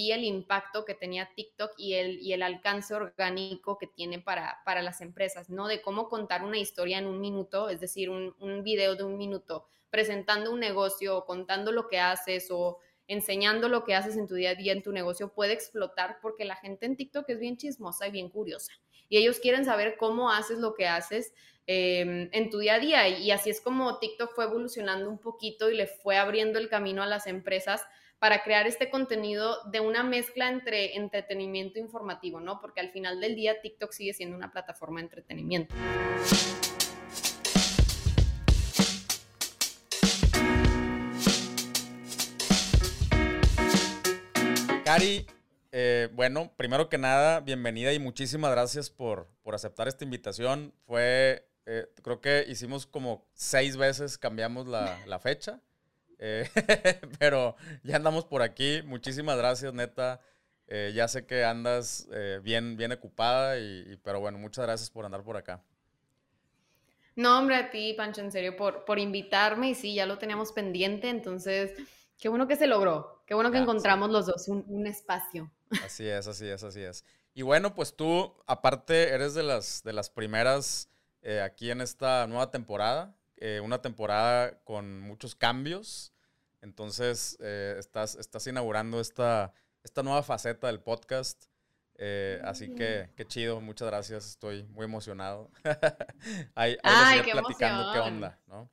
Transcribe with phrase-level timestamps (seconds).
[0.00, 5.50] vi el impacto que tenía TikTok y el, alcance orgánico que tiene para, las empresas,
[5.50, 5.68] ¿no?
[5.68, 9.66] De cómo contar una historia en un minuto, es decir, un, video de un minuto,
[9.90, 12.78] presentando un negocio, contando lo que haces o
[13.08, 16.44] enseñando lo que haces en tu día a día en tu negocio puede explotar porque
[16.44, 18.72] la gente en TikTok es bien chismosa y bien curiosa.
[19.08, 21.34] Y ellos quieren saber cómo haces lo que haces
[21.66, 23.08] em, en tu día a día.
[23.08, 27.02] Y así es como TikTok fue evolucionando un poquito y le fue abriendo el camino
[27.02, 27.82] a las empresas
[28.20, 32.60] para crear este contenido de una mezcla entre entretenimiento e informativo, ¿no?
[32.60, 35.74] Porque al final del día TikTok sigue siendo una plataforma de entretenimiento.
[44.84, 45.26] Cari,
[45.72, 50.74] eh, bueno, primero que nada, bienvenida y muchísimas gracias por, por aceptar esta invitación.
[50.84, 55.62] Fue, eh, creo que hicimos como seis veces, cambiamos la, la fecha.
[56.22, 56.46] Eh,
[57.18, 58.82] pero ya andamos por aquí.
[58.84, 60.20] Muchísimas gracias, neta.
[60.68, 65.04] Eh, ya sé que andas eh, bien, bien ocupada, y, pero bueno, muchas gracias por
[65.04, 65.64] andar por acá.
[67.16, 69.70] No, hombre, a ti, Pancho, en serio, por, por invitarme.
[69.70, 71.72] Y sí, ya lo teníamos pendiente, entonces,
[72.18, 73.24] qué bueno que se logró.
[73.26, 75.50] Qué bueno que encontramos los dos un, un, espacio.
[75.84, 77.04] Así es, así es, así es.
[77.32, 80.88] Y bueno, pues tú, aparte, eres de las, de las primeras
[81.44, 83.14] aquí en esta nueva temporada.
[83.42, 86.12] Eh, una temporada con muchos cambios.
[86.60, 91.46] Entonces, eh, estás, estás inaugurando esta, esta nueva faceta del podcast.
[91.94, 95.50] Eh, así que, qué chido, muchas gracias, estoy muy emocionado.
[96.54, 98.70] ahí, Ay, qué platicando qué onda, ¿no?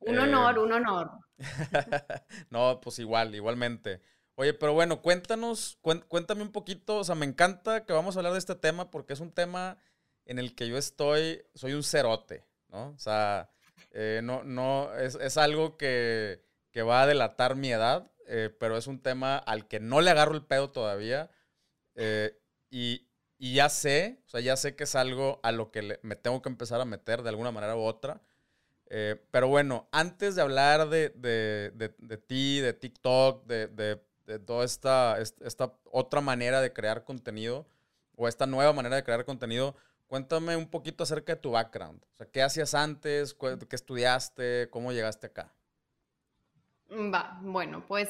[0.00, 1.10] Un honor, un honor.
[2.50, 4.00] no, pues igual, igualmente.
[4.34, 8.32] Oye, pero bueno, cuéntanos, cuéntame un poquito, o sea, me encanta que vamos a hablar
[8.32, 9.78] de este tema porque es un tema
[10.24, 12.90] en el que yo estoy, soy un cerote, ¿no?
[12.90, 13.50] O sea,
[13.92, 16.42] eh, no, no, es, es algo que,
[16.72, 20.10] que, va a delatar mi edad, eh, pero es un tema al que no le
[20.10, 21.30] agarro el pedo todavía.
[21.94, 22.38] Eh,
[22.70, 26.16] y, y, ya sé, o sea, ya sé que es algo a lo que me
[26.16, 28.20] tengo que empezar a meter de alguna manera u otra.
[29.30, 34.00] pero bueno, antes de hablar de, de, de, de ti, de TikTok, de,
[34.46, 37.66] toda esta, esta otra manera de crear contenido,
[38.16, 39.74] o esta nueva manera de crear contenido,
[40.10, 42.02] Cuéntame un poquito acerca de tu background.
[42.02, 43.32] O sea, ¿qué hacías antes?
[43.32, 44.68] ¿Qué estudiaste?
[44.68, 45.54] ¿Cómo llegaste acá?
[46.88, 48.08] Mm, va, bueno, pues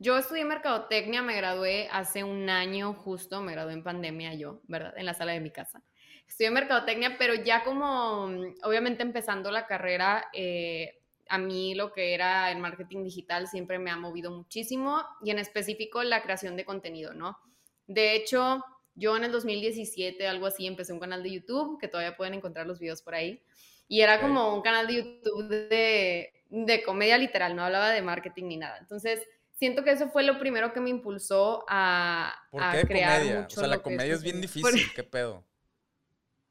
[0.00, 4.94] yo estudié mercadotecnia, me gradué hace un año justo, me gradué en pandemia yo, ¿verdad?
[4.96, 5.84] En la sala de mi casa.
[6.26, 12.14] Estudié mercadotecnia, pero ya como, mm, obviamente empezando la carrera, eh, a mí lo que
[12.14, 16.64] era el marketing digital siempre me ha movido muchísimo y en específico la creación de
[16.64, 17.38] contenido, ¿no?
[17.86, 18.64] De hecho,
[18.96, 22.66] yo en el 2017, algo así, empecé un canal de YouTube, que todavía pueden encontrar
[22.66, 23.42] los videos por ahí.
[23.88, 28.44] Y era como un canal de YouTube de, de comedia literal, no hablaba de marketing
[28.44, 28.78] ni nada.
[28.78, 29.20] Entonces,
[29.52, 33.40] siento que eso fue lo primero que me impulsó a, ¿Por qué crear comedia?
[33.42, 35.44] Mucho o sea, la comedia es bien difícil, ¿qué pedo?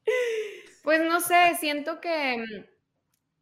[0.83, 2.45] Pues no sé, siento que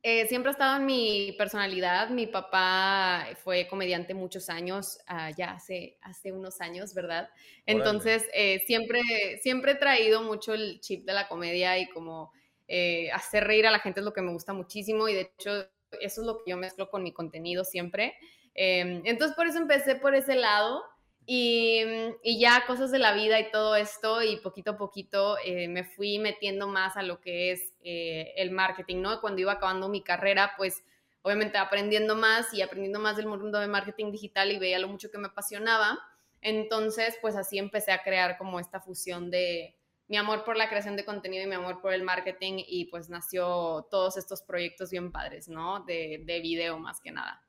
[0.05, 2.09] eh, siempre ha estado en mi personalidad.
[2.09, 7.29] Mi papá fue comediante muchos años, uh, ya hace, hace unos años, ¿verdad?
[7.65, 9.01] Entonces, eh, siempre,
[9.41, 12.33] siempre he traído mucho el chip de la comedia y como
[12.67, 15.69] eh, hacer reír a la gente es lo que me gusta muchísimo y de hecho
[16.01, 18.15] eso es lo que yo mezclo con mi contenido siempre.
[18.55, 20.83] Em, entonces, por eso empecé por ese lado.
[21.25, 21.81] Y,
[22.21, 25.83] y, ya cosas de la vida y todo esto, y poquito a poquito eh, me
[25.83, 29.21] fui metiendo más a lo que es eh, el marketing, ¿no?
[29.21, 30.83] Cuando iba acabando mi carrera, pues
[31.21, 35.09] obviamente aprendiendo más y aprendiendo más del mundo de marketing digital y veía lo mucho
[35.09, 35.99] que me apasionaba.
[36.41, 39.77] Entonces, pues así empecé a crear como esta fusión de
[40.09, 43.09] mi amor por la creación de contenido y mi amor por el marketing y pues
[43.09, 45.79] nació todos estos proyectos bien padres, ¿no?
[45.85, 47.41] De, de video más que nada.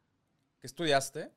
[0.60, 1.30] ¿Qué estudiaste?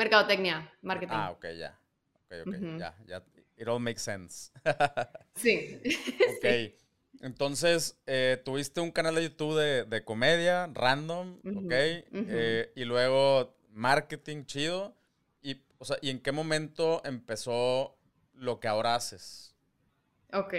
[0.00, 1.12] Mercadotecnia, marketing.
[1.14, 1.78] Ah, ok, ya.
[2.24, 3.22] Ok, ok, ya, ya.
[3.58, 4.50] It all makes sense.
[5.34, 5.78] sí.
[6.38, 6.72] ok.
[7.20, 11.72] Entonces, eh, tuviste un canal de YouTube de, de comedia, random, ok.
[11.72, 14.96] Eh, y luego marketing chido.
[15.42, 17.98] Y, o sea, ¿y en qué momento empezó
[18.32, 19.54] lo que ahora haces?
[20.32, 20.54] Ok.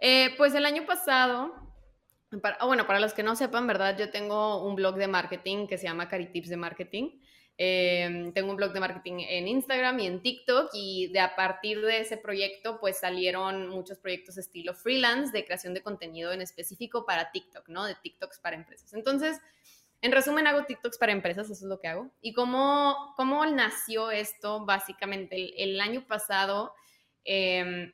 [0.00, 1.54] Eh, pues el año pasado,
[2.66, 3.96] bueno, para los que no sepan, ¿verdad?
[3.96, 7.20] Yo tengo un blog de marketing que se llama Caritips de Marketing.
[7.56, 11.80] Em, tengo un blog de marketing en Instagram y en TikTok y de a partir
[11.82, 17.06] de ese proyecto pues salieron muchos proyectos estilo freelance de creación de contenido en específico
[17.06, 17.84] para TikTok, ¿no?
[17.84, 18.92] De TikToks para empresas.
[18.92, 19.40] Entonces,
[20.00, 22.10] en resumen, hago TikToks para empresas, eso es lo que hago.
[22.20, 24.64] ¿Y cómo, cómo nació esto?
[24.66, 26.74] Básicamente, el, año pasado,
[27.24, 27.92] em,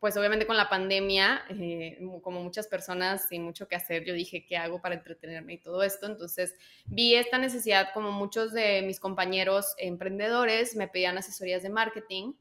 [0.00, 4.46] pues obviamente con la pandemia, eh, como muchas personas sin mucho que hacer, yo dije,
[4.46, 6.06] ¿qué hago para entretenerme y todo esto?
[6.06, 6.54] Entonces
[6.86, 12.34] vi esta necesidad, como muchos de mis compañeros emprendedores me pedían asesorías de marketing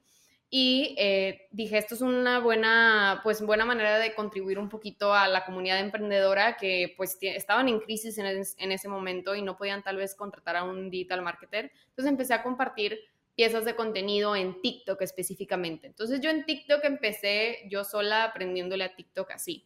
[0.50, 5.28] y eh, dije, esto es una buena, pues buena manera de contribuir un poquito a
[5.28, 9.84] la comunidad emprendedora que pues estaban en crisis en, en ese momento y no podían
[9.84, 11.72] tal vez contratar a un digital marketer.
[11.90, 12.98] Entonces empecé a compartir
[13.38, 15.86] piezas de contenido en TikTok específicamente.
[15.86, 19.64] Entonces yo en TikTok empecé yo sola aprendiéndole a TikTok así.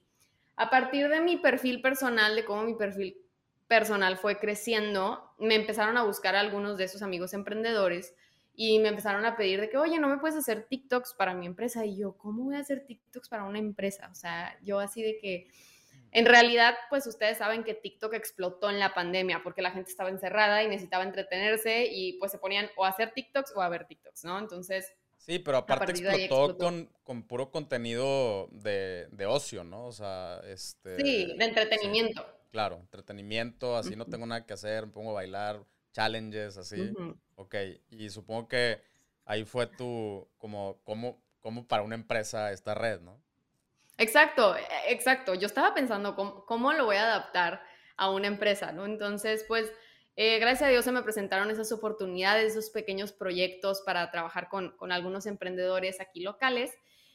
[0.58, 3.18] A partir de mi perfil personal, de cómo mi perfil
[3.70, 8.14] personal fue creciendo, me empezaron a buscar algunos de esos amigos emprendedores
[8.54, 11.46] y me empezaron a pedir de que, oye, no me puedes hacer TikToks para mi
[11.46, 11.86] empresa.
[11.86, 14.10] Y yo, ¿cómo voy a hacer TikToks para una empresa?
[14.12, 15.48] O sea, yo así de que,
[16.12, 20.10] en realidad, pues ustedes saben que TikTok explotó en la pandemia porque la gente estaba
[20.10, 23.88] encerrada y necesitaba entretenerse y pues se ponían o a hacer TikToks o a ver
[23.88, 24.38] TikToks, ¿no?
[24.38, 24.94] Entonces...
[25.18, 29.86] Sí, pero aparte explotó, Con, con, puro contenido de, de, ocio, ¿no?
[29.86, 30.98] O sea, este...
[30.98, 32.26] Sí, de entretenimiento.
[32.52, 35.64] claro, entretenimiento, así no tengo nada que hacer, me pongo a bailar,
[35.94, 36.92] challenges, así.
[37.36, 37.56] Ok,
[37.92, 38.82] y supongo que
[39.26, 43.22] ahí fue tu, como, como, como para una empresa esta red, ¿no?
[43.98, 44.62] Exacto, e,
[44.92, 45.34] exacto.
[45.36, 47.62] Yo estaba pensando cómo, lo voy a adaptar
[47.98, 48.86] a una empresa, ¿no?
[48.86, 49.72] Entonces, pues,
[50.16, 54.76] eh, gracias a Dios se me presentaron esas oportunidades, esos pequeños proyectos para trabajar con,
[54.78, 56.72] con algunos emprendedores aquí locales.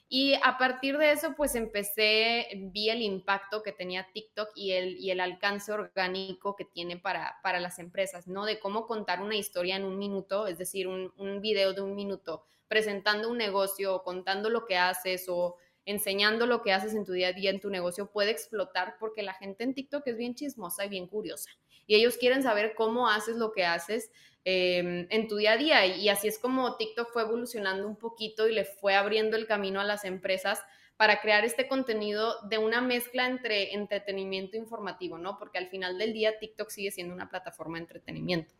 [0.08, 4.96] Y a partir de eso, pues empecé, vi el impacto que tenía TikTok y el,
[4.98, 8.44] y el alcance orgánico que tiene para, para las empresas, ¿no?
[8.46, 11.96] De cómo contar una historia en un minuto, es decir, un, un video de un
[11.96, 15.56] minuto, presentando un negocio, contando lo que haces o
[15.86, 19.22] enseñando lo que haces en tu día a día en tu negocio puede explotar porque
[19.22, 21.50] la gente en TikTok es bien chismosa y bien curiosa.
[21.86, 24.10] Y ellos quieren saber cómo haces lo que haces
[24.44, 25.86] em, en tu día a día.
[25.86, 29.80] Y así es como TikTok fue evolucionando un poquito y le fue abriendo el camino
[29.80, 30.60] a las empresas
[30.96, 35.38] para crear este contenido de una mezcla entre entretenimiento e informativo, ¿no?
[35.38, 38.54] Porque al final del día TikTok sigue siendo una plataforma de entretenimiento.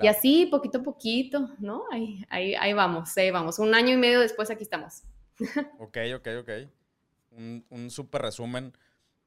[0.00, 1.84] Y así, poquito a poquito, ¿no?
[1.90, 3.58] Ahí, ahí, ahí vamos, ahí vamos.
[3.58, 5.02] Un año y medio después aquí estamos.
[5.78, 6.50] Ok, ok, ok.
[7.30, 8.72] Un, un súper resumen.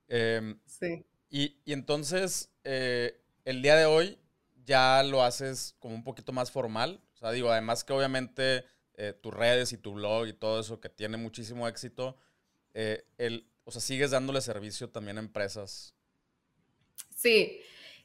[0.07, 1.05] Em, sí.
[1.29, 4.19] Y, entonces, eh, el día de hoy
[4.65, 7.01] ya lo haces como un poquito más formal.
[7.13, 8.65] O sea, digo, además que obviamente
[8.95, 12.17] eh, tus redes y tu blog y todo eso que tiene muchísimo éxito,
[12.73, 15.95] eh, el, o sea, sigues dándole servicio también a empresas.
[17.15, 17.61] Sí,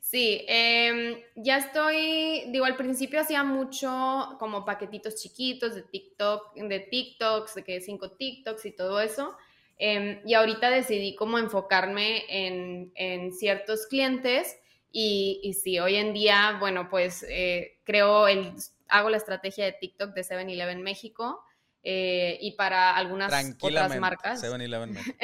[0.08, 6.78] Sí, em, ya estoy, digo, al principio hacía mucho como paquetitos chiquitos de TikTok, de
[6.78, 9.36] TikToks, de que cinco TikToks y todo eso.
[9.78, 14.56] Em, y ahorita decidí como enfocarme en, en ciertos clientes
[14.92, 18.52] y, y, sí, hoy en día, bueno, pues eh, creo, el,
[18.86, 21.42] hago la estrategia de TikTok de 7-Eleven México.
[21.88, 24.42] Eh, y para algunas otras marcas.
[24.42, 24.92] 7-Eleven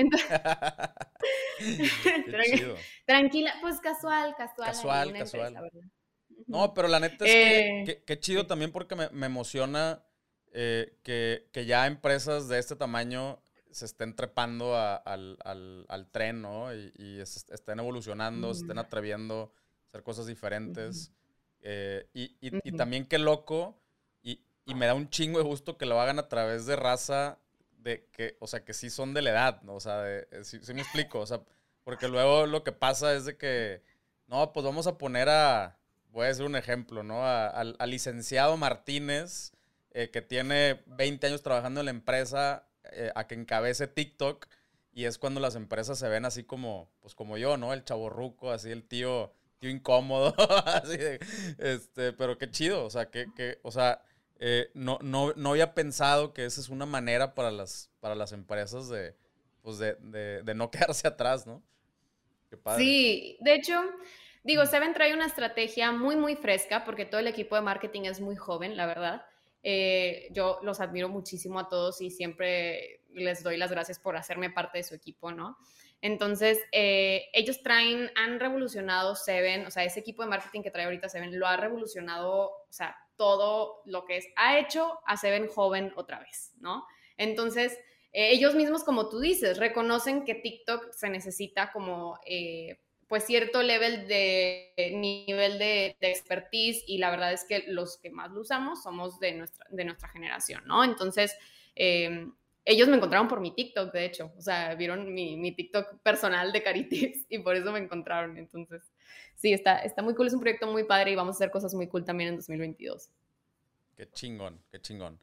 [3.04, 4.68] Tranquila, pues casual, casual.
[4.68, 5.70] Casual, casual.
[6.46, 10.04] no, pero la neta es que, qué chido también porque me, emociona
[10.52, 13.42] eh, que, ya empresas de este tamaño
[13.72, 16.72] se estén trepando al, tren, ¿no?
[16.72, 21.10] Y, estén evolucionando, se estén atreviendo a hacer cosas diferentes.
[21.60, 23.81] Eh, y, y, también qué loco
[24.64, 27.38] y me da un chingo de gusto que lo hagan a través de raza
[27.78, 29.74] de que, o sea, que sí son de la edad, ¿no?
[29.74, 31.40] O sea, de, eh, sí, me explico, o sea,
[31.84, 33.82] porque luego lo que pasa es de que,
[34.28, 35.78] no, pues vamos a poner a,
[36.10, 37.26] voy a decir un ejemplo, ¿no?
[37.26, 39.52] Al licenciado Martínez,
[39.90, 44.46] eh, que tiene 20 años trabajando en la empresa, eh, a que encabece TikTok,
[44.92, 47.72] y es cuando las empresas se ven así como, pues como yo, ¿no?
[47.72, 50.34] El chaborruco, así el tío, tío incómodo,
[50.66, 51.18] así de,
[51.58, 54.02] este, pero qué chido, o sea, que, que o sea,
[54.38, 58.32] eh, no, no, no, había pensado que esa es una manera para las, para las
[58.32, 59.14] empresas de,
[59.62, 59.94] pues de,
[60.42, 61.62] de, no quedarse atrás, ¿no?
[62.76, 63.82] Sí, de hecho,
[64.44, 68.20] digo, Seven trae una estrategia muy, muy fresca porque todo el equipo de marketing es
[68.20, 69.24] muy joven, la verdad.
[69.62, 74.50] Eh, yo los admiro muchísimo a todos y siempre les doy las gracias por hacerme
[74.50, 75.56] parte de su equipo, ¿no?
[76.00, 80.84] Entonces, eh, ellos traen, han revolucionado Seven, o sea, ese equipo de marketing que trae
[80.84, 85.48] ahorita Seven lo ha revolucionado, o sea, todo lo que es, ha hecho a Seven
[85.48, 86.84] joven otra vez, ¿no?
[87.16, 87.78] Entonces,
[88.12, 92.78] eh, ellos mismos, como tú dices, reconocen que TikTok se necesita como, eh,
[93.08, 98.30] pues, cierto level de nivel de, expertise y la verdad es que los que más
[98.30, 100.84] lo usamos somos de nuestra, de nuestra generación, ¿no?
[100.84, 101.36] Entonces,
[101.74, 106.00] em, ellos me encontraron por mi TikTok, de hecho, o sea, vieron mi, mi TikTok
[106.02, 108.91] personal de Caritips y por eso me encontraron, entonces
[109.42, 111.74] sí, está, está muy cool, es un proyecto muy padre y vamos a hacer cosas
[111.74, 113.10] muy cool también en 2022.
[113.96, 115.18] Qué chingón, qué chingón.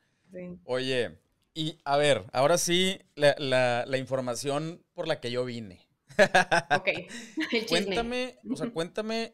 [0.65, 1.17] Oye,
[1.55, 5.87] Y a ver, ahora sí, la, información por la que yo vine.
[6.75, 6.89] ok.
[7.69, 9.33] cuéntame, o sea, cuéntame,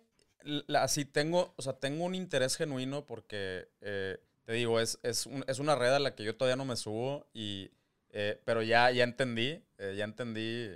[0.75, 5.75] así tengo, o sea, tengo un interés genuino porque, eh, te digo, es, es, una
[5.75, 7.71] red a la que yo todavía no me subo, y,
[8.11, 10.69] eh, pero ya, ya entendí, eh, ya entendí.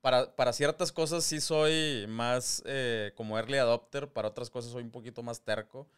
[0.00, 2.62] Para, para, ciertas cosas sí soy más
[3.16, 5.88] como early adopter, para otras cosas soy un poquito más terco.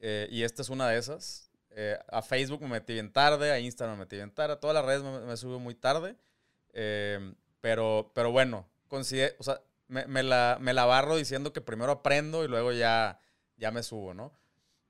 [0.00, 1.48] y esta es una de esas.
[1.80, 4.74] Eh, a Facebook me metí bien tarde, a Instagram me metí bien tarde, a todas
[4.74, 6.16] las redes me, subo muy tarde.
[6.72, 12.44] Em, pero, pero bueno, o sea, me, la, me, la, barro diciendo que primero aprendo
[12.44, 13.20] y luego ya,
[13.56, 14.32] ya me subo, ¿no?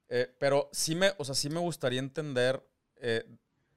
[0.09, 3.27] Eh, pero sí me, o sea, sí me gustaría entender eh,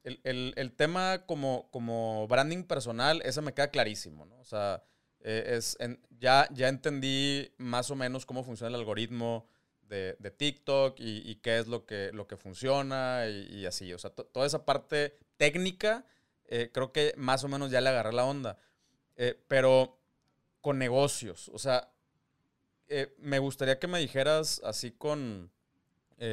[0.04, 4.38] el, el, el, tema como, como branding personal, ese me queda clarísimo, ¿no?
[4.38, 4.82] O sea,
[5.20, 5.76] es,
[6.18, 9.48] ya, ya entendí más o menos cómo funciona el algoritmo,
[9.92, 13.92] de, TikTok y, qué es lo que, lo que funciona y, así.
[13.92, 16.06] O sea, toda esa parte técnica,
[16.46, 18.58] eh, creo que más o menos ya le agarré la onda.
[19.16, 19.98] Eh, pero
[20.60, 21.92] con negocios, o sea,
[22.88, 25.50] eh, me gustaría que me dijeras así con,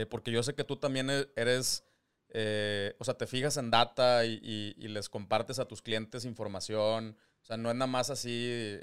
[0.09, 1.27] porque yo sé que tú también e,
[2.29, 4.39] eres, o sea, te fijas en data y,
[4.77, 7.17] y, les compartes a tus clientes información.
[7.41, 8.79] O sea, no es nada más así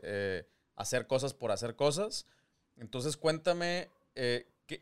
[0.74, 2.26] hacer cosas por hacer cosas.
[2.76, 3.90] Entonces, cuéntame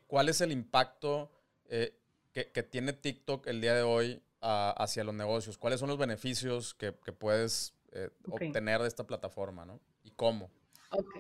[0.07, 1.31] ¿cuál es el impacto
[1.67, 1.97] eh,
[2.33, 5.59] que, tiene TikTok el día de hoy ah, hacia los negocios?
[5.59, 9.81] ¿Cuáles son los beneficios que, puedes eh, obtener de esta plataforma, ¿no?
[10.03, 10.51] ¿Y cómo?
[10.91, 11.17] Ok.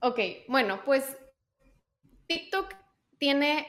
[0.00, 1.16] Ok, bueno, pues
[2.26, 2.74] TikTok
[3.18, 3.66] tiene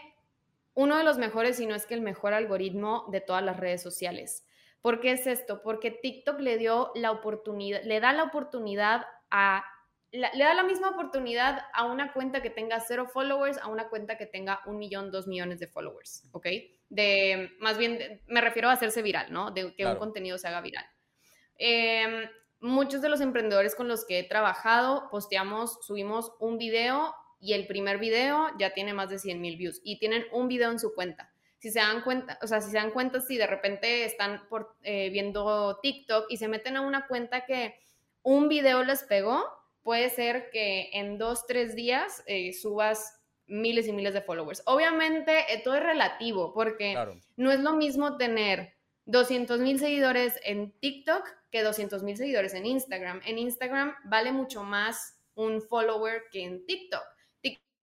[0.75, 3.81] uno de los mejores, si no es que el mejor algoritmo de todas las redes
[3.81, 4.45] sociales.
[4.81, 5.63] ¿Por qué es esto?
[5.63, 9.65] Porque TikTok le dio la oportunidad, le da la oportunidad a
[10.11, 14.17] le da la misma oportunidad a una cuenta que tenga cero followers a una cuenta
[14.17, 16.47] que tenga un millón, dos millones de followers, ¿ok?
[16.89, 19.51] De, más bien, me refiero a hacerse viral, ¿no?
[19.51, 20.85] De que un contenido se haga viral.
[21.57, 22.29] Em,
[22.61, 27.13] muchos de los emprendedores con los que he trabajado, posteamos, subimos un video
[27.45, 30.71] y el primer video ya tiene más de 100 mil views y tienen un video
[30.71, 31.31] en su cuenta.
[31.59, 34.75] Si se dan cuenta, o sea, si se dan cuenta, si de repente están por,
[34.81, 37.75] eh, viendo TikTok y se meten a una cuenta que
[38.23, 39.45] un video les pegó,
[39.83, 44.63] puede ser que en dos, tres días eh, subas miles y miles de followers.
[44.65, 46.97] Obviamente, eh, todo es relativo, porque
[47.35, 48.73] no es lo mismo tener
[49.05, 53.21] 200 mil seguidores en TikTok que 200 mil seguidores en Instagram.
[53.23, 57.14] En Instagram vale mucho más un follower que en TikTok.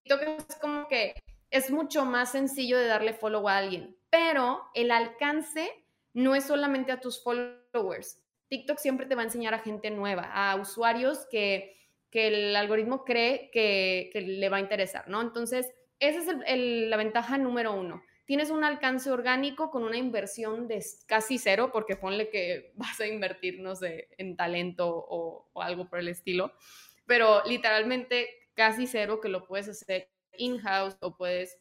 [0.02, 1.14] TikTok es como que
[1.50, 5.70] es mucho más sencillo de darle follow a alguien, pero el alcance
[6.14, 8.18] no es solamente a tus followers.
[8.48, 11.76] TikTok siempre te va a enseñar a gente nueva, a usuarios que
[12.12, 15.22] que el algoritmo cree que, le va a interesar, ¿no?
[15.22, 18.04] Entonces, esa es la ventaja número uno.
[18.26, 23.06] Tienes un alcance orgánico con una inversión de casi cero, porque ponle que vas a
[23.06, 26.52] invertir, no sé, en talento o, algo por el estilo,
[27.06, 31.58] pero literalmente casi cero que lo puedes hacer in-house o puedes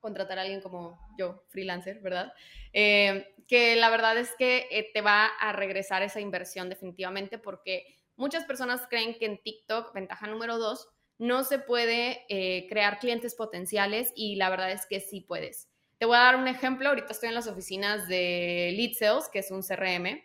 [0.00, 2.32] contratar a alguien como yo, freelancer, ¿verdad?
[2.72, 7.96] Eh, que la verdad es que eh, te va a regresar esa inversión definitivamente porque
[8.16, 10.88] Muchas personas creen que en TikTok, ventaja número dos,
[11.18, 15.68] no se puede eh, crear clientes potenciales y la verdad es que sí puedes.
[15.98, 16.88] Te voy a dar un ejemplo.
[16.88, 20.22] Ahorita estoy en las oficinas de Lead Sales, que es un CRM,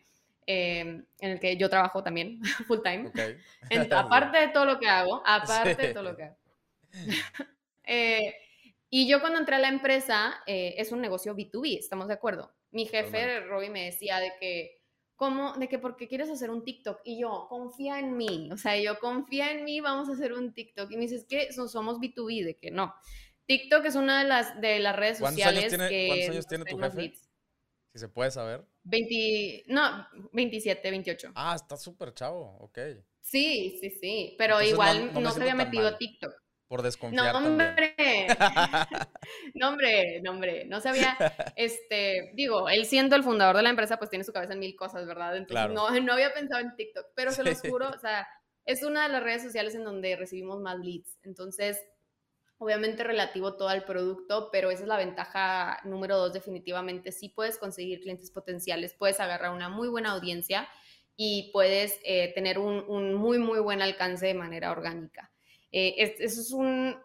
[0.47, 3.11] em, en el que yo trabajo también full time.
[3.91, 6.37] aparte de todo lo que hago, aparte de todo lo que hago.
[7.83, 8.33] Eh,
[8.89, 12.51] y yo cuando entré a la empresa, eh, es un negocio B2B, ¿estamos de acuerdo?
[12.71, 14.77] Mi jefe, Robbie, me decía de que
[15.17, 15.53] ¿Cómo?
[15.53, 17.01] De que porque quieres hacer un TikTok.
[17.03, 18.51] Y yo, confía en mí.
[18.51, 20.91] O sea, yo confía en mí, vamos a hacer un TikTok.
[20.91, 22.93] Y me dices que somos B2B, de que no.
[23.47, 26.07] TikTok es una de las, de las redes sociales que...
[26.07, 27.13] ¿Cuántos años tiene tu jefe?
[27.93, 28.63] Si se puede saber.
[28.89, 31.31] 20, no, 27, 28.
[31.35, 32.79] Ah, está súper chavo, ok.
[33.21, 34.35] Sí, sí, sí.
[34.37, 36.33] Pero igual no, se había metido a TikTok.
[36.67, 37.95] Por desconfiar no, hombre.
[39.53, 40.65] no, hombre, no, hombre.
[40.65, 41.17] No sabía,
[41.55, 44.75] este, digo, él siendo el fundador de la empresa, pues tiene su cabeza en mil
[44.75, 45.37] cosas, ¿verdad?
[45.37, 48.27] Entonces no, no había pensado en TikTok, pero se los juro, o sea,
[48.65, 51.17] es una de las redes sociales en donde recibimos más leads.
[51.23, 51.81] Entonces,
[52.59, 57.11] obviamente relativo todo al producto, pero esa es la ventaja número dos, definitivamente.
[57.11, 60.67] Sí puedes conseguir clientes potenciales, puedes agarrar una muy buena audiencia
[61.15, 65.31] y puedes eh, tener un, un muy, muy buen alcance de manera orgánica.
[65.71, 66.95] Eh, eso, es un,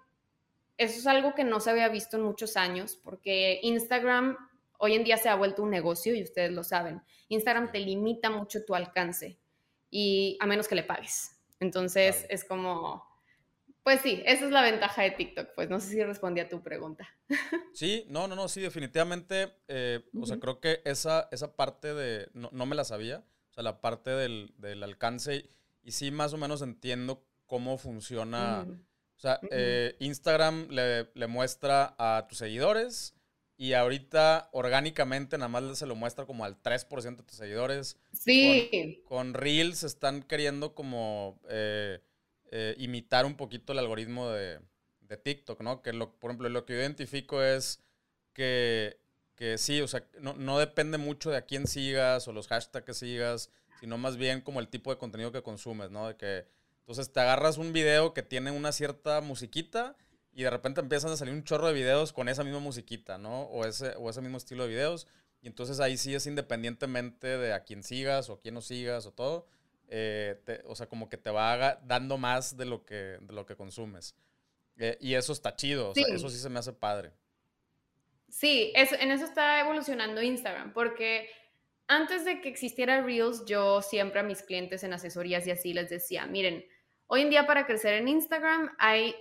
[0.77, 4.37] eso es algo que no se había visto en muchos años, porque Instagram
[4.79, 7.03] hoy en día se ha vuelto un negocio y ustedes lo saben.
[7.29, 9.39] Instagram te limita mucho tu alcance
[9.91, 11.39] y a menos que le pagues.
[11.61, 13.05] Entonces es como,
[13.83, 15.49] Pues sí, esa es la ventaja de TikTok.
[15.55, 17.09] Pues no sé si respondí a tu pregunta.
[17.75, 19.51] Sí, no, no, no, sí, definitivamente.
[19.67, 22.29] Eh, o sea, creo que esa, esa parte de.
[22.35, 23.25] No, me la sabía.
[23.51, 25.49] O sea, la parte del, alcance.
[25.83, 28.67] Y sí, más o menos entiendo cómo funciona.
[29.17, 33.15] O sea, eh, Instagram le, le, muestra a tus seguidores.
[33.57, 37.97] Y ahorita orgánicamente nada más se lo muestra como al 3% de tus seguidores.
[38.13, 39.03] Sí.
[39.05, 41.41] Con, Reels están queriendo como.
[41.49, 42.01] Eh,
[42.55, 44.61] eh, imitar un poquito el algoritmo de,
[45.25, 45.83] TikTok, ¿no?
[45.83, 47.83] Que, lo, por ejemplo, lo que yo identifico es
[48.33, 48.99] que,
[49.35, 52.95] que sí, o sea, no, depende mucho de a quién sigas o los hashtags que
[52.95, 56.09] sigas, sino más bien como el tipo de contenido que consumes, ¿no?
[56.09, 56.47] De que,
[56.81, 59.97] entonces te agarras un video que tiene una cierta musiquita
[60.33, 63.43] y de repente empiezan a salir un chorro de videos con esa misma musiquita, ¿no?
[63.45, 65.07] O ese, o ese mismo estilo de videos.
[65.41, 69.07] Y entonces ahí sí es independientemente de a quién sigas o a quién no sigas
[69.07, 69.47] o todo.
[69.95, 73.57] Eh, o sea, como que te va dando más de lo que, de lo que
[73.57, 74.17] consumes.
[74.79, 77.13] Eh, y eso está chido, o sea, eso sí se me hace padre.
[78.31, 81.29] Sí, en eso está evolucionando Instagram, porque
[81.89, 85.91] antes de que existiera Reels, yo siempre a mis clientes en asesorías y así les
[85.91, 86.65] decía, miren,
[87.07, 89.15] hoy en día para crecer en Instagram hay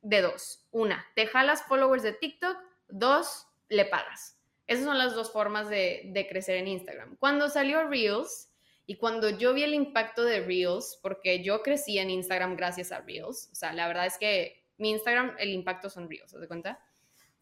[0.00, 0.64] de dos.
[0.70, 2.56] Una, te jalas followers de TikTok,
[2.86, 4.38] dos, le pagas.
[4.68, 7.16] Esas son las dos formas de, de crecer en Instagram.
[7.16, 8.53] Cuando salió Reels,
[8.86, 13.00] y cuando yo vi el impacto de Reels, porque yo crecí en Instagram gracias a
[13.00, 16.48] Reels, o sea, la verdad es que mi Instagram, el impacto son Reels, ¿te das
[16.48, 16.80] cuenta?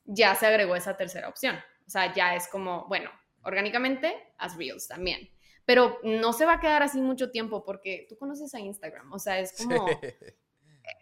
[0.05, 1.57] Ya se agregó esa tercera opción.
[1.87, 3.11] O sea, ya es como, bueno,
[3.43, 5.31] orgánicamente, haz Reels también.
[5.65, 9.13] Pero no se va a quedar así mucho tiempo porque tú conoces a Instagram.
[9.13, 9.87] O sea, es como...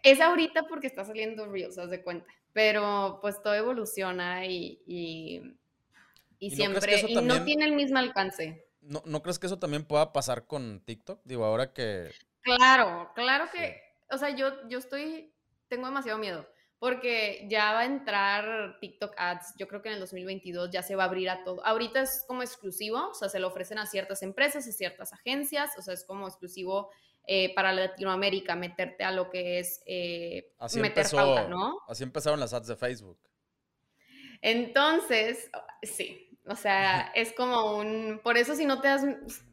[0.03, 2.27] Es ahorita porque está saliendo Reels, haz de cuenta.
[2.53, 7.01] Pero pues todo evoluciona y, y, siempre...
[7.07, 8.63] y no tiene el mismo alcance.
[8.81, 11.21] ¿No, crees que eso también pueda pasar con TikTok?
[11.23, 12.11] Digo, ahora que...
[12.41, 15.31] Claro, claro que, o sea, yo, yo estoy,
[15.67, 16.47] tengo demasiado miedo,
[16.79, 20.95] porque ya va a entrar TikTok Ads, yo creo que en el 2022 ya se
[20.95, 21.63] va a abrir a todo.
[21.63, 25.77] Ahorita es como exclusivo, o sea, se lo ofrecen a ciertas empresas, a ciertas agencias,
[25.77, 26.89] o sea, es como exclusivo
[27.27, 31.77] eh, para Latinoamérica meterte a lo que es eh, meter pauta, ¿no?
[31.87, 33.19] Así empezaron las ads de Facebook.
[34.41, 35.51] Entonces,
[35.83, 38.19] sí, o sea, es como un...
[38.23, 39.03] Por eso si no te has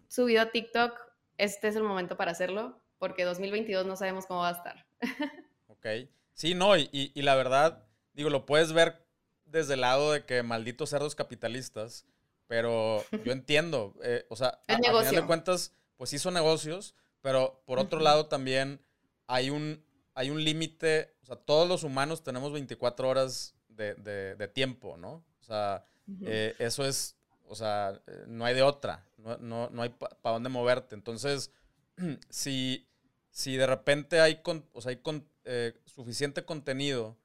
[0.09, 0.99] subido a TikTok,
[1.37, 4.87] este es el momento para hacerlo, porque 2022 no sabemos cómo va a estar.
[5.69, 5.87] ok.
[6.33, 9.05] Sí, no, y, la verdad, digo, lo puedes ver
[9.45, 12.07] desde el lado de que malditos cerdos capitalistas,
[12.47, 17.63] pero yo entiendo, eh, o sea, a, final de cuentas, pues sí son negocios, pero
[17.67, 18.81] por otro lado también
[19.27, 19.85] hay un,
[20.15, 25.25] hay un límite, o sea, todos los humanos tenemos 24 horas de, de tiempo, ¿no?
[25.41, 25.85] O sea,
[26.23, 27.17] eh, eso es,
[27.47, 29.05] o sea, eh, no hay de otra,
[29.41, 30.95] no, hay para dónde moverte.
[30.95, 31.51] Entonces,
[32.31, 32.89] si,
[33.31, 34.41] si de repente hay,
[34.73, 35.01] o sea, hay
[35.45, 37.17] eh, suficiente contenido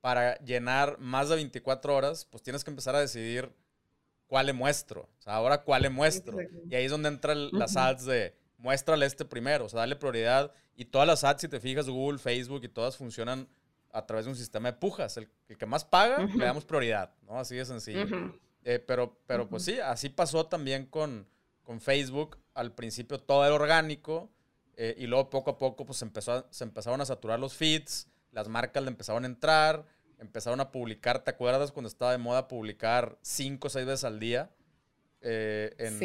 [0.00, 3.52] para llenar más de 24 horas, pues tienes que empezar a decidir
[4.26, 5.08] cuál le muestro.
[5.18, 6.38] O sea, ahora cuál le muestro.
[6.68, 10.52] Y ahí es donde entran las ads de muéstrale este primero, o sea, dale prioridad.
[10.74, 13.48] Y todas las ads, si te fijas, Google, Facebook y todas funcionan
[13.92, 15.16] a través de un sistema de pujas.
[15.18, 17.38] El, que más paga, le damos prioridad, ¿no?
[17.38, 18.06] Así de sencillo.
[18.64, 21.26] Eh, pero, pero pues sí, así pasó también con,
[21.62, 22.38] con Facebook.
[22.54, 24.30] Al principio todo era orgánico
[24.76, 28.48] eh, y luego poco a poco pues empezó se empezaron a saturar los feeds, las
[28.48, 29.86] marcas le empezaron a entrar,
[30.18, 34.20] empezaron a publicar, ¿te acuerdas cuando estaba de moda publicar cinco o seis veces al
[34.20, 34.50] día?
[35.22, 35.98] Eh, en,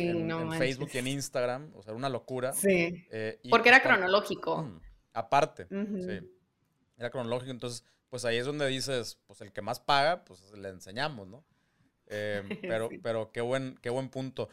[0.58, 2.54] Facebook y en Instagram, o sea, era una locura.
[2.54, 3.06] Sí.
[3.50, 4.64] Porque era cronológico.
[4.64, 4.80] Mm,
[5.14, 6.37] aparte, sí
[6.98, 10.70] era cronológico, entonces, pues ahí es donde dices, pues el que más paga, pues le
[10.70, 11.46] enseñamos, ¿no?
[12.08, 14.50] Eh, pero, pero qué buen, qué buen punto.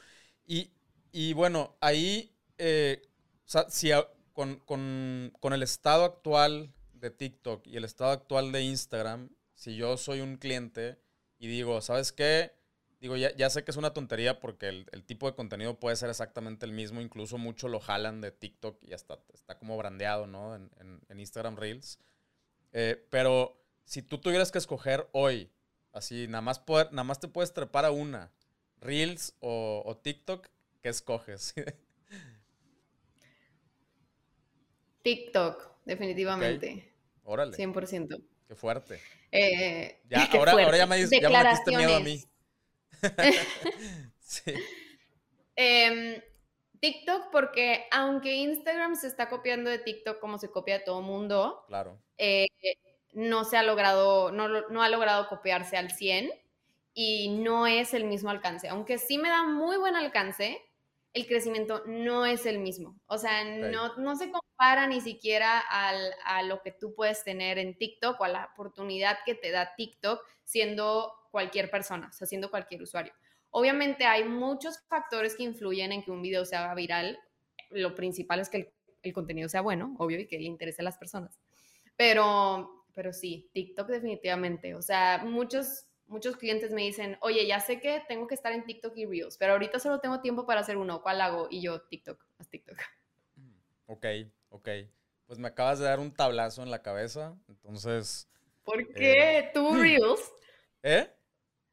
[0.47, 0.71] Y,
[1.13, 3.03] y bueno, ahí, eh,
[3.47, 3.91] o sea, si
[4.33, 9.77] con, con, con, el estado actual de TikTok y el estado actual de Instagram, si
[9.77, 10.99] yo soy un cliente
[11.39, 12.53] y digo, ¿sabes qué?
[13.01, 15.95] Digo, ya, ya sé que es una tontería porque el, el, tipo de contenido puede
[15.97, 20.27] ser exactamente el mismo, incluso mucho lo jalan de TikTok y hasta está como brandeado,
[20.27, 20.55] ¿no?
[20.55, 21.99] En, en, en Instagram Reels.
[22.75, 25.49] Eh, pero si tú tuvieras que escoger hoy,
[25.93, 28.33] así, nada más, poder, nada más te puedes trepar a una,
[28.81, 30.49] Reels o, TikTok,
[30.83, 31.55] ¿qué escoges?
[35.03, 36.93] TikTok, definitivamente.
[37.23, 37.57] Órale.
[37.57, 38.21] 100%.
[38.49, 39.01] Qué fuerte.
[39.31, 42.25] Eh, ya, ahora, ahora ya me, ya me metiste miedo a mí.
[44.19, 44.53] sí.
[45.55, 46.21] Em,
[46.85, 51.65] TikTok, porque aunque Instagram se está copiando de TikTok como se copia de todo mundo,
[51.67, 51.99] claro.
[52.19, 52.47] Eh,
[53.15, 56.31] no se ha logrado, no, no ha logrado copiarse al 100
[56.93, 58.69] y no es el mismo alcance.
[58.69, 60.61] Aunque sí me da muy buen alcance,
[61.15, 63.01] el crecimiento no es el mismo.
[63.07, 67.57] O sea, no, no se compara ni siquiera al, a lo que tú puedes tener
[67.57, 72.27] en TikTok o a la oportunidad que te da TikTok siendo cualquier persona, o sea,
[72.27, 73.15] siendo cualquier usuario.
[73.57, 77.21] Obviamente hay muchos factores que influyen en que un video se haga viral.
[77.71, 80.85] Lo principal es que el, el contenido sea bueno, obvio, y que le interese a
[80.85, 81.39] las personas.
[81.95, 84.75] Pero, pero sí, TikTok definitivamente.
[84.75, 88.65] O sea, muchos muchos clientes me dicen, oye, ya sé que tengo que estar en
[88.65, 91.01] TikTok y Reels, pero ahorita solo tengo tiempo para hacer uno.
[91.01, 91.47] ¿Cuál hago?
[91.49, 92.77] Y yo, TikTok, haz TikTok.
[93.37, 94.07] Mm, ok,
[94.49, 94.69] ok.
[95.27, 98.29] Pues me acabas de dar un tablazo en la cabeza, entonces...
[98.65, 99.51] ¿Por eh, qué?
[99.55, 100.33] ¿Tú Reels?
[100.83, 101.09] ¿Eh?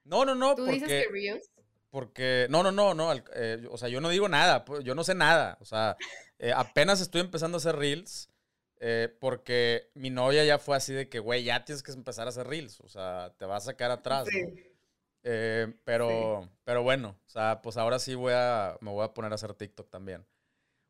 [0.04, 0.54] No, no, no.
[0.54, 1.50] ¿Tú dices que Reels?
[1.92, 5.04] Porque, no, no, no, no, eh, o sea, yo no digo nada, pues, yo no
[5.04, 5.98] sé nada, o sea,
[6.40, 8.32] eh, apenas estoy empezando a hacer Reels
[8.84, 12.32] eh, porque mi novia ya fue así de que, güey, ya tienes que empezar a
[12.32, 14.28] hacer reels, o sea, te vas a sacar atrás.
[15.22, 19.32] Eh, pero, pero bueno, o sea, pues ahora sí voy a, me voy a poner
[19.32, 20.26] a hacer TikTok también.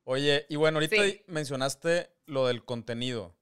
[0.05, 0.95] Oye, y bueno, ahorita
[1.27, 3.35] mencionaste lo del contenido.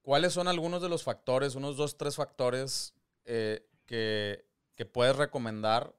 [0.00, 2.94] ¿Cuáles son algunos de los factores, unos dos, tres factores
[3.24, 4.46] que,
[4.76, 5.94] que, puedes recomendar?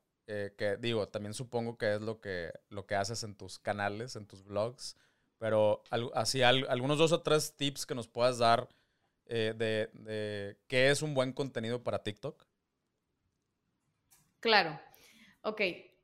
[0.58, 4.28] Que digo, también supongo que es lo que, lo que haces en tus canales, en
[4.28, 4.96] tus blogs
[5.42, 5.82] pero
[6.14, 8.70] así, algunos dos o tres tips que nos puedas dar
[9.26, 12.46] eh, de, qué es un buen contenido para TikTok.
[14.40, 14.80] Claro.
[15.42, 15.62] Ok.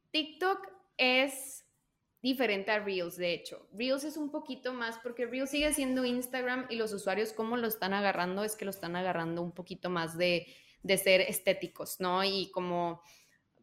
[0.09, 1.63] TikTok es
[2.19, 3.69] diferente a Reels, de hecho.
[3.73, 7.67] Reels es un poquito más porque Reels sigue siendo Instagram y los usuarios cómo lo
[7.67, 10.47] están agarrando es que lo están agarrando un poquito más de,
[10.81, 12.23] de ser estéticos, ¿no?
[12.23, 13.03] Y como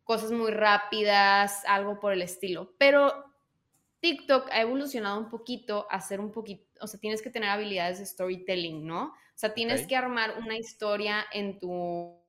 [0.05, 2.75] cosas muy rápidas, algo por el estilo.
[2.79, 3.12] Pero
[4.01, 7.99] TikTok ha evolucionado un poquito a ser un poquito, o sea, tienes que tener habilidades
[7.99, 9.07] de storytelling, ¿no?
[9.07, 12.23] O sea, tienes que armar una historia en tu,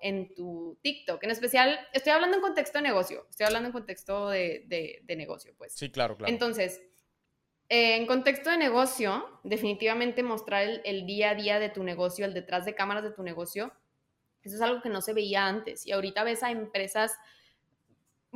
[0.00, 1.24] en tu TikTok.
[1.24, 5.72] En especial, estoy hablando en contexto de negocio, estoy hablando en contexto de, negocio, pues.
[5.72, 6.30] Sí, claro, claro.
[6.30, 6.82] Entonces,
[7.70, 12.26] eh, en contexto de negocio, definitivamente mostrar el, el, día a día de tu negocio,
[12.26, 13.72] el detrás de cámaras de tu negocio,
[14.44, 15.86] eso es algo que no se veía antes.
[15.86, 17.12] Y ahorita ves a empresas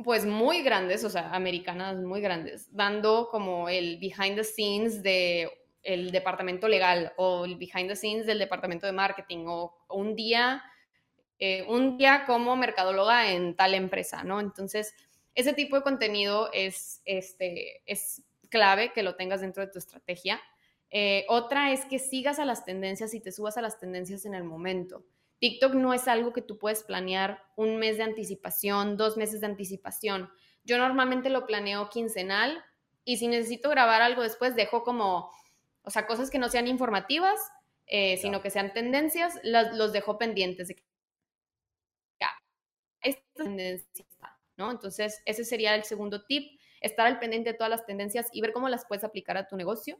[0.03, 5.51] pues muy grandes, o sea, americanas muy grandes, dando como el behind the scenes de
[5.83, 10.63] el departamento legal o el behind the scenes del departamento de marketing o, un día
[11.41, 14.41] eh, un día como mercadóloga en tal empresa, ¿no?
[14.41, 14.93] Entonces,
[15.35, 20.41] ese tipo de contenido es, este, es clave que lo tengas dentro de tu estrategia.
[20.89, 24.33] Eh, otra es que sigas a las tendencias y te subas a las tendencias en
[24.33, 25.05] el momento.
[25.39, 29.47] TikTok no es algo que tú puedes planear un mes de anticipación, dos meses de
[29.47, 30.29] anticipación.
[30.63, 32.63] Yo normalmente lo planeo quincenal
[33.05, 35.31] y si necesito grabar algo después, dejo como,
[35.83, 37.39] o sea, cosas que no sean informativas,
[37.87, 40.83] eh, sino que sean tendencias, los dejo pendientes de que
[42.19, 42.29] ya,
[43.01, 44.05] esta tendencia
[44.59, 44.69] ¿no?
[44.69, 48.51] Entonces, ese sería el segundo tip, estar al pendiente de todas las tendencias y ver
[48.51, 49.97] cómo las puedes aplicar a tu negocio.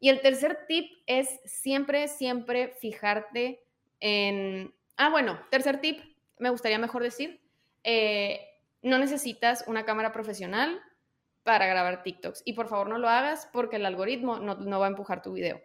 [0.00, 3.60] Y el tercer tip es siempre, siempre fijarte
[4.00, 6.00] en Ah, bueno, tercer tip,
[6.38, 7.40] me gustaría mejor decir,
[7.84, 8.40] eh,
[8.82, 10.82] no necesitas una cámara profesional
[11.44, 12.42] para grabar TikToks.
[12.44, 15.62] Y por favor no lo hagas porque el algoritmo no, va a empujar tu video.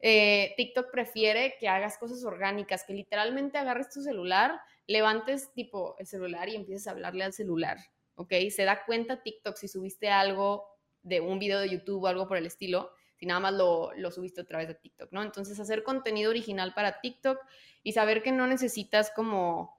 [0.00, 6.08] Eh, TikTok prefiere que hagas cosas orgánicas, que literalmente agarres tu celular, levantes tipo el
[6.08, 7.78] celular y empieces a hablarle al celular,
[8.16, 8.32] ¿ok?
[8.50, 10.66] Se da cuenta TikTok si subiste algo
[11.04, 14.10] de un video de YouTube o algo por el estilo, si nada más lo, lo
[14.10, 15.22] subiste a través de TikTok, ¿no?
[15.22, 17.38] Entonces hacer contenido original para TikTok
[17.82, 19.76] y saber que no necesitas como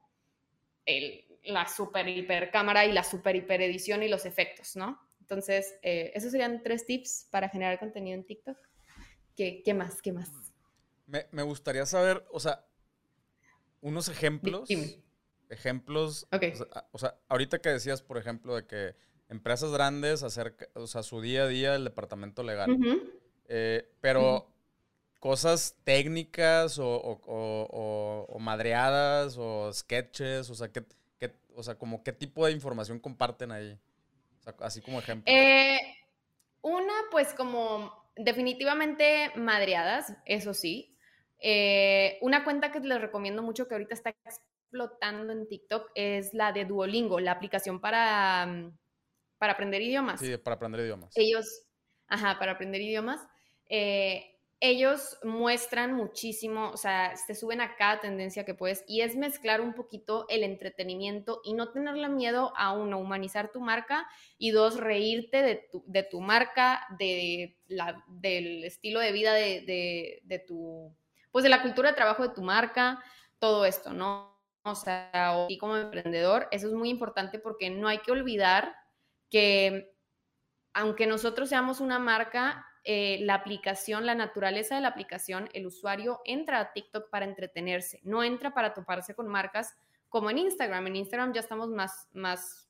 [0.86, 5.00] el, la super hiper cámara y la super hiper edición y los efectos, ¿no?
[5.22, 8.58] Entonces, eh, esos serían tres tips para generar contenido en TikTok.
[9.36, 10.02] ¿Qué, qué más?
[10.02, 10.32] ¿Qué más?
[11.06, 12.66] Me, me, gustaría saber, o sea,
[13.82, 14.70] unos ejemplos.
[15.50, 16.28] Ejemplos.
[16.92, 18.96] O, sea, ahorita que decías, por ejemplo, de que
[19.30, 22.78] empresas grandes acerca, o sea, su día a día el departamento legal.
[23.50, 24.48] Eh, pero
[25.20, 30.50] cosas técnicas o, madreadas o sketches?
[30.50, 30.86] O sea, ¿qué,
[31.56, 33.78] o sea, como qué tipo de información comparten ahí?
[34.62, 35.32] así como ejemplo.
[35.32, 35.78] Eh,
[36.62, 40.96] una, pues como definitivamente madreadas, eso sí.
[41.40, 46.52] Eh, una cuenta que les recomiendo mucho que ahorita está explotando en TikTok es la
[46.52, 48.78] de Duolingo, la aplicación para, mm,
[49.38, 50.20] para aprender idiomas.
[50.20, 51.12] Sí, para aprender idiomas.
[51.16, 51.66] Ellos,
[52.08, 53.22] ajá, para aprender idiomas.
[53.70, 59.16] Eh, ellos muestran muchísimo, o sea, se suben a cada tendencia que puedes y es
[59.16, 64.06] mezclar un poquito el entretenimiento y no tenerle miedo a uno, humanizar tu marca
[64.38, 70.20] y dos, reírte de tu, de tu marca, de la, del estilo de vida de,
[70.26, 70.94] de, tu,
[71.32, 73.02] pues de la cultura de trabajo de tu marca,
[73.40, 74.38] todo esto, ¿no?
[74.64, 78.76] O sea, y como emprendedor, eso es muy importante porque no hay que olvidar
[79.30, 79.96] que
[80.74, 86.22] aunque nosotros seamos una marca, eh, la aplicación, la naturaleza de la aplicación, el usuario
[86.26, 89.76] entra a TikTok para entretenerse, no entra para toparse con marcas
[90.08, 90.88] como en Instagram.
[90.88, 92.68] En Instagram ya estamos más, más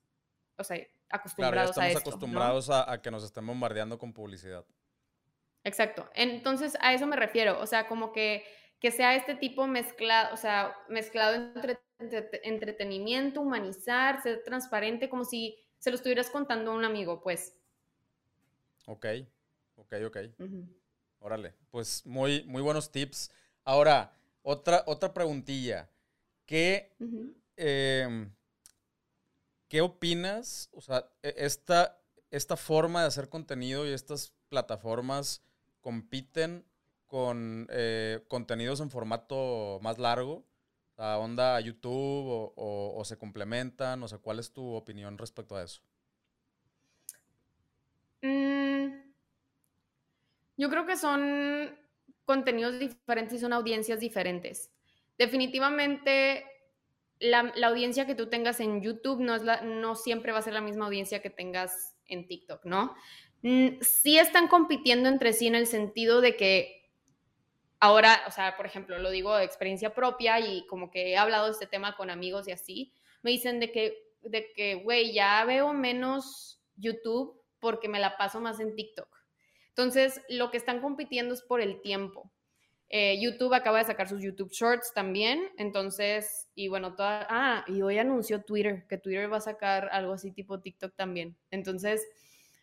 [0.57, 0.77] o sea,
[1.09, 4.65] acostumbrados claro, ya estamos acostumbrados a, que nos estén bombardeando con publicidad.
[5.63, 6.09] Exacto.
[6.13, 7.59] Entonces, a eso me refiero.
[7.59, 8.43] O sea, como que,
[8.79, 11.79] que sea este tipo mezclado, o sea, mezclado entre,
[12.43, 17.57] entretenimiento, humanizar, ser transparente, como si se lo estuvieras contando a un amigo, pues.
[18.85, 19.05] Ok,
[19.79, 20.17] ok, ok.
[21.19, 23.31] Órale, pues muy, muy buenos tips.
[23.63, 25.89] Ahora, otra, otra preguntilla.
[26.45, 26.95] ¿Qué,
[27.57, 28.31] em,
[29.67, 30.69] ¿Qué opinas?
[30.73, 31.99] O sea, e, esta,
[32.31, 35.43] esta forma de hacer contenido y estas plataformas
[35.81, 36.65] compiten
[37.05, 40.45] con eh, contenidos en formato más largo,
[40.97, 45.81] la onda YouTube o, se complementan, o sea, ¿cuál es tu opinión respecto a eso?
[48.21, 48.58] Mm,
[50.59, 51.73] yo creo que son
[52.25, 54.69] contenidos diferentes y son audiencias diferentes.
[55.17, 56.43] Definitivamente
[57.19, 60.53] la, audiencia que tú tengas en YouTube no, es la, no siempre va a ser
[60.53, 62.93] la misma audiencia que tengas en TikTok, ¿no?
[63.41, 66.91] Mm, sí están compitiendo entre sí en el sentido de que
[67.79, 71.45] ahora, o sea, por ejemplo, lo digo de experiencia propia y como que he hablado
[71.45, 75.45] de este tema con amigos y así, me dicen de que, de que, güey, ya
[75.45, 79.18] veo menos YouTube porque me la paso más en TikTok.
[79.79, 82.29] Entonces, lo que están compitiendo es por el tiempo.
[82.89, 87.81] Eh, YouTube acaba de sacar sus YouTube Shorts también, entonces, y bueno, toda, ah, y
[87.81, 91.37] hoy anunció Twitter, que Twitter va a sacar algo así tipo TikTok también.
[91.49, 92.05] Entonces,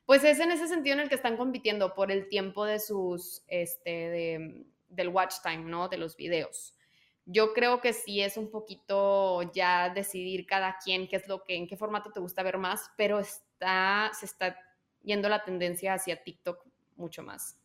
[0.05, 3.43] pues es en ese sentido en el que están compitiendo por el tiempo de sus,
[3.47, 5.89] este, de, del watch time, ¿no?
[5.89, 6.75] De los videos.
[7.25, 11.57] Yo creo que sí es un poquito ya decidir cada quien qué es lo que,
[11.57, 14.59] en qué formato te gusta ver más, pero está, se está
[15.03, 17.57] yendo la tendencia hacia TikTok mucho más.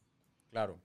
[0.50, 0.80] Claro.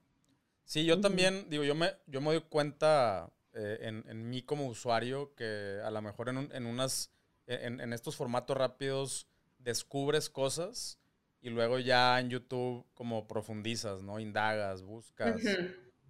[0.65, 4.67] Sí, yo también, digo, yo me, yo me doy cuenta eh, en, en, mí como
[4.67, 7.13] usuario que a lo mejor en, en unas,
[7.47, 9.29] en, en, estos formatos rápidos
[9.59, 10.99] descubres cosas
[11.41, 14.19] y luego ya en YouTube como profundizas, ¿no?
[14.19, 15.41] Indagas, buscas.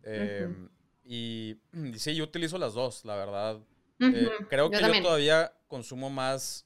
[0.09, 0.69] Em,
[1.05, 1.57] y,
[1.97, 3.61] sí, yo utilizo las dos, la verdad.
[3.99, 6.65] Eh, creo que yo todavía consumo más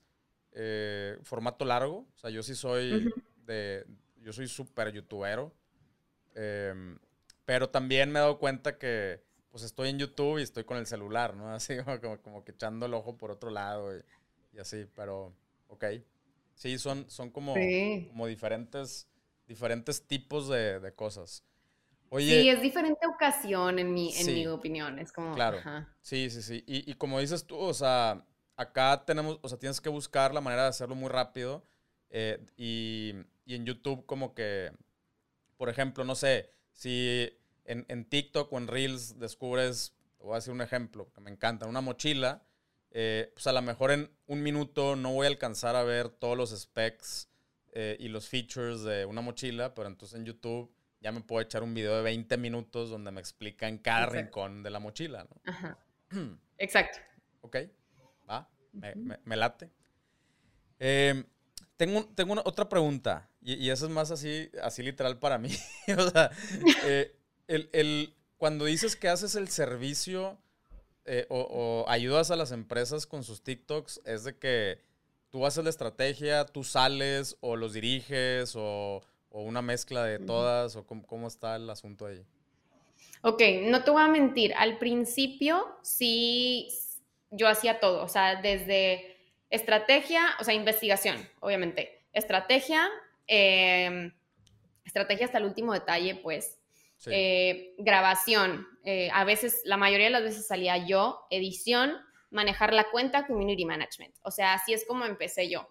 [0.53, 2.07] eh, formato largo.
[2.15, 3.87] O sea, yo sí soy de.
[4.19, 5.55] Yo soy súper youtubero.
[6.41, 6.99] Em,
[7.45, 10.87] pero también me he dado cuenta que pues estoy en YouTube y estoy con el
[10.87, 11.51] celular, ¿no?
[11.55, 14.03] Así como, como que echando el ojo por otro lado y,
[14.55, 15.35] y así, pero
[15.69, 15.85] ok.
[16.55, 17.55] Sí, son, son como,
[18.09, 19.09] como diferentes,
[19.47, 21.43] diferentes tipos de, cosas.
[22.11, 24.99] Oye, sí, es diferente ocasión en mi, en mi opinión.
[24.99, 25.33] Es como.
[25.35, 25.59] Claro.
[26.03, 26.63] Sí, sí, sí.
[26.67, 28.27] Y, como dices tú, o sea,
[28.57, 31.65] acá tenemos, o sea, tienes que buscar la manera de hacerlo muy rápido.
[32.11, 33.15] Eh, y,
[33.47, 34.73] y, en YouTube, como que,
[35.61, 37.29] por ejemplo, no sé, si
[37.67, 41.67] en, en TikTok o en Reels descubres, voy a decir un ejemplo que me encanta,
[41.67, 42.43] una mochila
[42.93, 46.37] eh, pues a lo mejor en un minuto no voy a alcanzar a ver todos
[46.37, 47.29] los specs
[47.73, 51.63] eh, y los features de una mochila, pero entonces en YouTube ya me puedo echar
[51.63, 55.53] un video de 20 minutos donde me explican cada rincón de la mochila, ¿no?
[55.53, 55.79] Ajá.
[56.59, 56.99] Exacto.
[57.43, 57.57] Ok,
[58.29, 59.71] va, me, late.
[60.79, 61.25] Em,
[61.81, 65.49] tengo, tengo una, otra pregunta, y, y, eso es más así, así literal para mí.
[65.97, 66.31] o sea,
[66.85, 67.17] eh,
[67.49, 70.37] el, el, cuando dices que haces el servicio
[71.07, 74.83] eh, o, ayudas a las empresas con sus TikToks es de que
[75.31, 80.85] tú haces la estrategia, tú sales o los diriges o, una mezcla de todas o
[80.85, 82.23] cómo, está el asunto ahí.
[83.23, 86.69] Ok, no te voy a mentir, al principio sí
[87.31, 89.10] yo hacía todo, o sea, desde
[89.51, 92.89] estrategia, o sea, investigación, obviamente, estrategia,
[93.27, 94.13] em,
[94.85, 96.61] estrategia hasta el último detalle, pues,
[97.07, 101.97] eh, grabación, eh, a veces, la mayoría de las veces salía yo, edición,
[102.31, 104.15] manejar la cuenta, community management.
[104.23, 105.69] O sea, así es como empecé yo.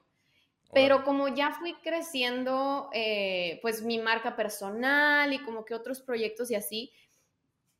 [0.71, 6.51] Pero como ya fui creciendo, eh, pues mi marca personal y como que otros proyectos
[6.51, 6.93] y así,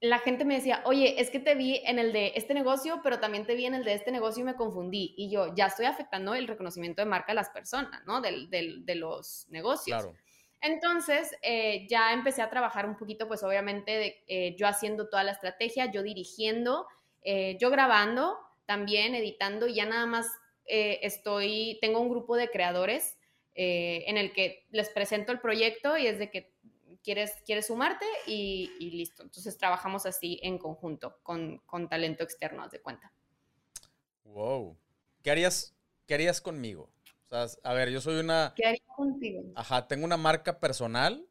[0.02, 3.20] la gente me decía, oye, es que te vi en el de este negocio, pero
[3.20, 5.14] también te vi en el de este negocio y me confundí.
[5.18, 8.22] Y yo, ya estoy afectando el reconocimiento de marca de las personas, ¿no?
[8.22, 10.02] de los negocios.
[10.02, 10.18] Claro.
[10.62, 15.32] Entonces, eh, ya empecé a trabajar un poquito, pues obviamente eh, yo haciendo toda la
[15.32, 16.86] estrategia, yo dirigiendo,
[17.22, 20.28] eh, yo grabando, también editando, y ya nada más
[20.72, 23.18] estoy, tengo un grupo de creadores
[23.56, 26.49] en el que les presento el proyecto y es de que
[27.04, 29.24] quieres, quieres sumarte y, listo.
[29.24, 33.12] Entonces trabajamos así en conjunto con, con talento externo, haz de cuenta.
[34.24, 34.78] Wow.
[35.24, 36.90] ¿Qué harías, qué harías conmigo?
[37.26, 38.54] O sea, a ver, yo soy una...
[38.56, 39.44] ¿Qué haría contigo?
[39.56, 41.28] Ajá, tengo una marca personal,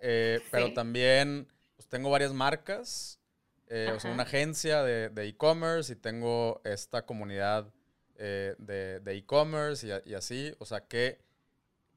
[0.00, 3.20] eh, pero también pues, tengo varias marcas.
[3.70, 7.70] Eh, o sea, una agencia de e-commerce y tengo esta comunidad
[8.16, 10.54] eh, de e-commerce y, así.
[10.58, 11.20] O sea que...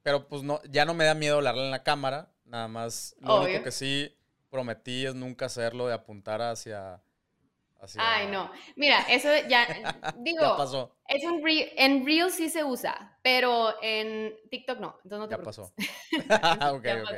[0.04, 2.31] Pero pues no, ya no me da miedo hablarle en la cámara.
[2.52, 4.14] Nada más, lo único que sí
[4.50, 7.02] prometí es nunca hacerlo de apuntar hacia
[7.98, 8.52] Ay, no.
[8.76, 9.66] Mira, eso ya,
[10.20, 10.94] digo, ya pasó.
[11.08, 15.00] Es un en Reels sí se usa, pero en TikTok no.
[15.04, 15.64] Entonces no te ya pasó.
[16.76, 17.10] ok, ya ok.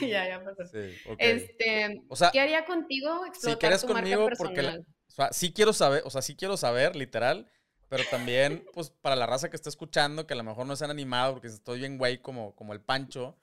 [0.00, 0.66] ya, ya pasó.
[0.66, 5.14] Sí, Este, o sea, ¿qué haría contigo explotar si quieres tu conmigo, marca porque o
[5.14, 7.48] sea, sí quiero saber, o sea, sí quiero saber, literal,
[7.88, 10.84] pero también, pues, para la raza que está escuchando, que a lo mejor no se
[10.84, 13.36] han animado porque estoy bien güey como, como el Pancho,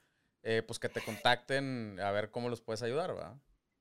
[0.43, 3.35] eh, pues que te contacten a ver cómo los puedes ayudar, ¿verdad?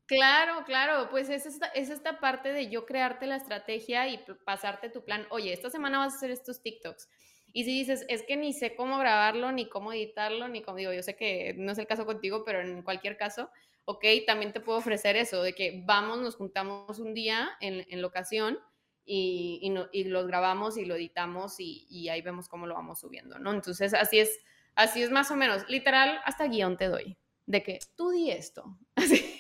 [0.07, 4.89] Claro, claro, pues es esta, es esta parte de yo crearte la estrategia y pasarte
[4.89, 5.27] tu plan.
[5.31, 7.09] Oye, esta semana vas a hacer estos TikToks.
[7.53, 10.93] Y si dices, es que ni sé cómo grabarlo, ni cómo editarlo, ni cómo digo,
[10.93, 13.51] yo sé que no es el caso contigo, pero en cualquier caso,
[13.85, 18.03] ok, también te puedo ofrecer eso, de que vamos, nos juntamos un día en, en
[18.03, 18.59] locación
[19.05, 22.75] y, y, no, y los grabamos y lo editamos y, y, ahí vemos cómo lo
[22.75, 23.53] vamos subiendo, ¿no?
[23.53, 24.39] Entonces, así es,
[24.79, 28.79] así es más o menos, literal, hasta guion te doy, de que tú di esto,
[28.95, 29.35] así.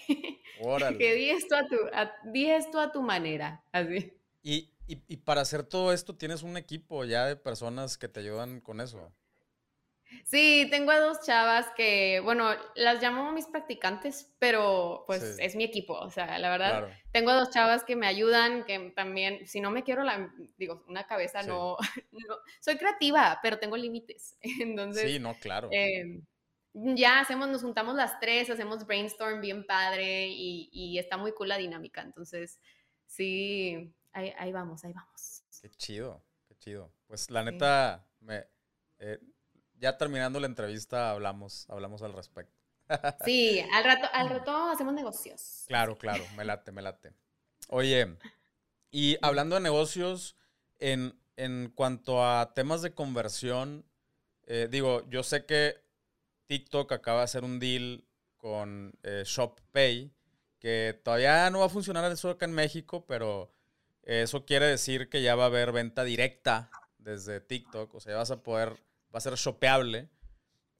[0.98, 1.76] Que di esto a tu,
[2.32, 4.12] di esto a tu manera, así.
[4.42, 8.60] Y, y, para hacer todo esto, ¿tienes un equipo ya de personas que te ayudan
[8.60, 9.12] con eso?
[10.24, 15.64] Sí, tengo a dos chavas que, bueno, las llamo mis practicantes, pero pues es mi
[15.64, 19.60] equipo, o sea, la verdad, tengo a dos chavas que me ayudan, que también, si
[19.60, 21.76] no me quiero, la, digo, una cabeza no,
[22.60, 25.10] soy creativa, pero tengo límites, entonces...
[25.10, 25.68] Sí, no, claro.
[25.72, 26.20] Eh,
[26.74, 31.58] ya hacemos, nos juntamos las tres, hacemos brainstorm bien padre y, está muy cool la
[31.58, 32.02] dinámica.
[32.02, 32.60] Entonces,
[33.06, 35.42] sí, ahí, vamos, ahí vamos.
[35.60, 36.92] Qué chido, qué chido.
[37.06, 38.44] Pues la neta, me,
[38.98, 39.18] eh,
[39.80, 42.54] ya terminando la entrevista hablamos, hablamos al respecto.
[43.24, 45.64] Sí, al rato, al rato hacemos negocios.
[45.66, 47.12] Claro, claro, me late, me late.
[47.68, 48.16] Oye,
[48.90, 50.36] y hablando de negocios,
[50.78, 51.12] en,
[51.74, 53.84] cuanto a temas de conversión,
[54.46, 55.76] eh, digo, yo sé que
[56.46, 58.04] TikTok acaba de hacer un deal
[58.38, 60.10] con eh, ShopPay,
[60.58, 63.52] que todavía no va a funcionar eso acá en México, pero
[64.02, 68.30] eso quiere decir que ya va a haber venta directa desde TikTok, o sea, vas
[68.30, 68.82] a poder,
[69.14, 70.08] va a ser shopeable.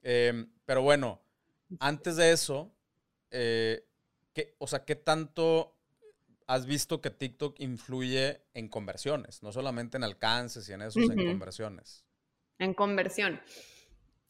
[0.01, 1.21] Em, pero bueno,
[1.79, 2.71] antes de eso,
[3.31, 3.85] eh,
[4.33, 5.75] ¿qué, o sea, ¿qué tanto
[6.47, 9.43] has visto que TikTok influye en conversiones?
[9.43, 12.05] No solamente en alcances y en eso, en conversiones.
[12.57, 13.41] En conversión.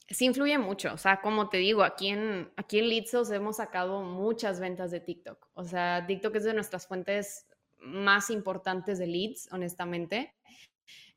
[0.10, 4.60] Sí influye mucho, o sea, como te digo, aquí en, aquí en hemos sacado muchas
[4.60, 7.46] ventas de TikTok, o sea, TikTok es de nuestras fuentes
[7.80, 10.34] más importantes de leads, honestamente.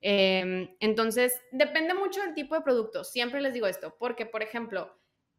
[0.00, 4.92] Em, entonces, depende mucho del tipo de producto, siempre les digo esto, porque, por ejemplo,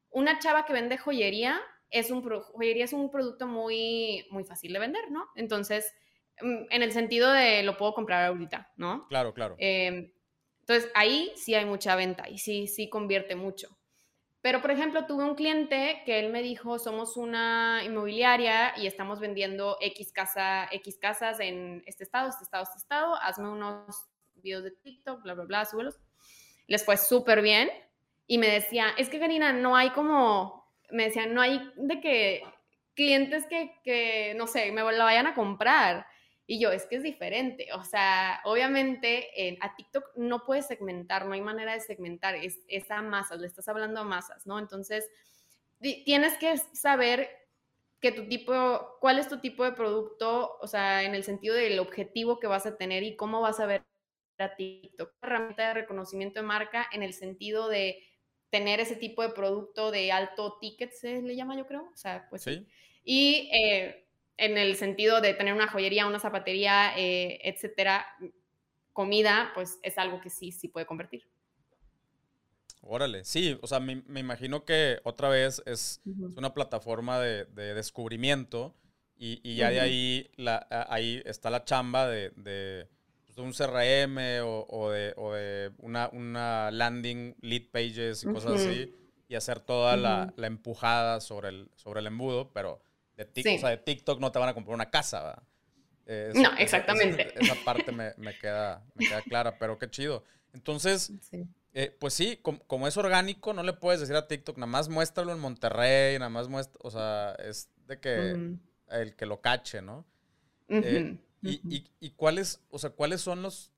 [0.10, 4.80] una chava que vende joyería, es un, joyería es un producto muy, muy fácil de
[4.80, 5.28] vender, ¿no?
[5.36, 5.94] Entonces,
[6.42, 9.08] mm, en el sentido de lo puedo comprar ahorita, ¿no?
[9.10, 9.56] Claro, claro.
[9.60, 10.14] Eh,
[10.62, 13.78] entonces, ahí sí hay mucha venta y sí, sí convierte mucho.
[14.44, 19.22] Pero, por ejemplo, tuve un cliente que él me dijo, somos una inmobiliaria y estamos
[19.22, 24.10] vendiendo X, casa, X casas en este estado, este estado, este estado, hazme unos
[24.44, 26.00] videos de TikTok, bla, bla, bla, súbelos.
[26.68, 27.70] Les fue súper bien
[28.28, 32.44] y me decía, es que Karina, no hay como, me decían, no hay de que
[32.94, 36.06] clientes que, que no sé, me lo vayan a comprar.
[36.46, 37.68] Y yo, es que es diferente.
[37.74, 42.60] O sea, obviamente en, a TikTok no puedes segmentar, no hay manera de segmentar, es,
[42.68, 43.02] es a
[43.38, 44.60] le estás hablando a masas, ¿no?
[44.60, 45.10] Entonces,
[45.80, 47.30] tienes que saber
[48.00, 51.80] que tu tipo, cuál es tu tipo de producto, o sea, en el sentido del
[51.80, 53.84] objetivo que vas a tener y cómo vas a ver
[54.38, 55.14] a TikTok.
[55.22, 58.04] Herramienta de reconocimiento de marca en el sentido de
[58.50, 61.90] tener ese tipo de producto de alto ticket, se le llama, yo creo.
[61.92, 62.68] O sea, pues sí.
[63.04, 68.06] Y eh, en el sentido de tener una joyería, una zapatería, eh, etcétera,
[68.92, 71.28] comida, pues es algo que sí, sí puede convertir.
[72.82, 76.02] Órale, sí, o sea, me, imagino que otra vez es,
[76.36, 78.76] una plataforma de, descubrimiento
[79.16, 82.90] y, ya de ahí, la, ahí está la chamba de, de,
[83.34, 88.94] pues, un CRM o, de, una, landing, lead pages y cosas así
[89.28, 92.82] y hacer toda la, la, empujada sobre el, sobre el embudo, pero
[93.18, 95.24] de TikTok, o sea, de TikTok no te van a comprar una casa,
[96.06, 96.34] ¿verdad?
[96.36, 97.34] no, exactamente.
[97.40, 100.24] Esa, parte me, queda, me queda clara, pero qué chido.
[100.54, 101.12] Entonces,
[101.74, 105.32] eh, pues sí, como, es orgánico, no le puedes decir a TikTok, nada más muéstralo
[105.32, 108.58] en Monterrey, nada más muestra, o sea, es de que
[108.90, 110.06] el que lo cache, ¿no?
[110.70, 113.72] Eh, y, y, cuáles, o sea, cuáles son los,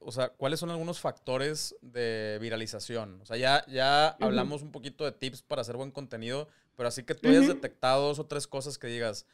[0.00, 3.20] o sea, cuáles son algunos factores de viralización?
[3.20, 7.04] O sea, ya, ya hablamos un poquito de tips para hacer buen contenido, pero así
[7.04, 9.26] que tú hayas detectado dos o tres cosas que digas,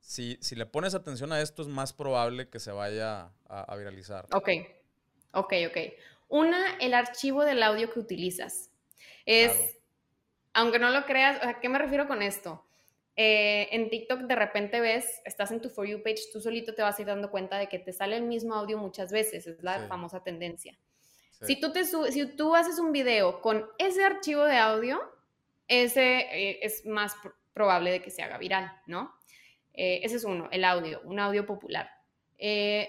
[0.00, 4.26] si, si le pones atención a esto es más probable que se vaya a, viralizar.
[4.32, 4.50] Ok,
[5.32, 5.78] ok, ok.
[6.28, 8.70] Una, el archivo del audio que utilizas.
[9.26, 9.78] Es,
[10.52, 12.64] aunque no lo creas, ¿a qué me refiero con esto?
[13.18, 16.82] Eh, en TikTok de repente ves, estás en tu For You page, tú solito te
[16.82, 19.62] vas a ir dando cuenta de que te sale el mismo audio muchas veces, es
[19.62, 20.78] la famosa tendencia.
[21.40, 25.00] Si, tú te si tú haces un video con ese archivo de audio,
[25.66, 27.14] ese eh, es más
[27.54, 29.14] probable de que se haga viral, ¿no?
[29.72, 31.90] Eh, ese es uno, el audio, un audio popular.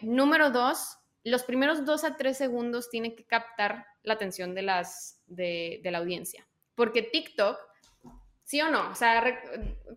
[0.01, 5.21] número dos, los primeros dos a tres segundos tienen que captar la atención de, las,
[5.25, 7.66] de, de la audiencia, porque TikTok
[8.47, 8.91] ¿Sí o no?
[8.91, 9.43] O sea,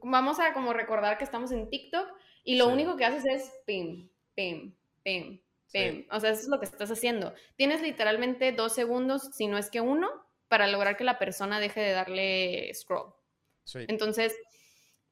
[0.03, 2.05] vamos a como recordar que estamos en TikTok
[2.42, 4.74] y lo único que haces es pim, pim,
[5.05, 5.40] pim,
[5.70, 6.07] pim.
[6.11, 7.32] O sea, eso es lo que estás haciendo.
[7.55, 10.11] Tienes literalmente dos segundos, si no es que uno,
[10.48, 13.14] para lograr que la persona deje de darle scroll.
[13.62, 13.84] Sí.
[13.86, 14.36] Entonces,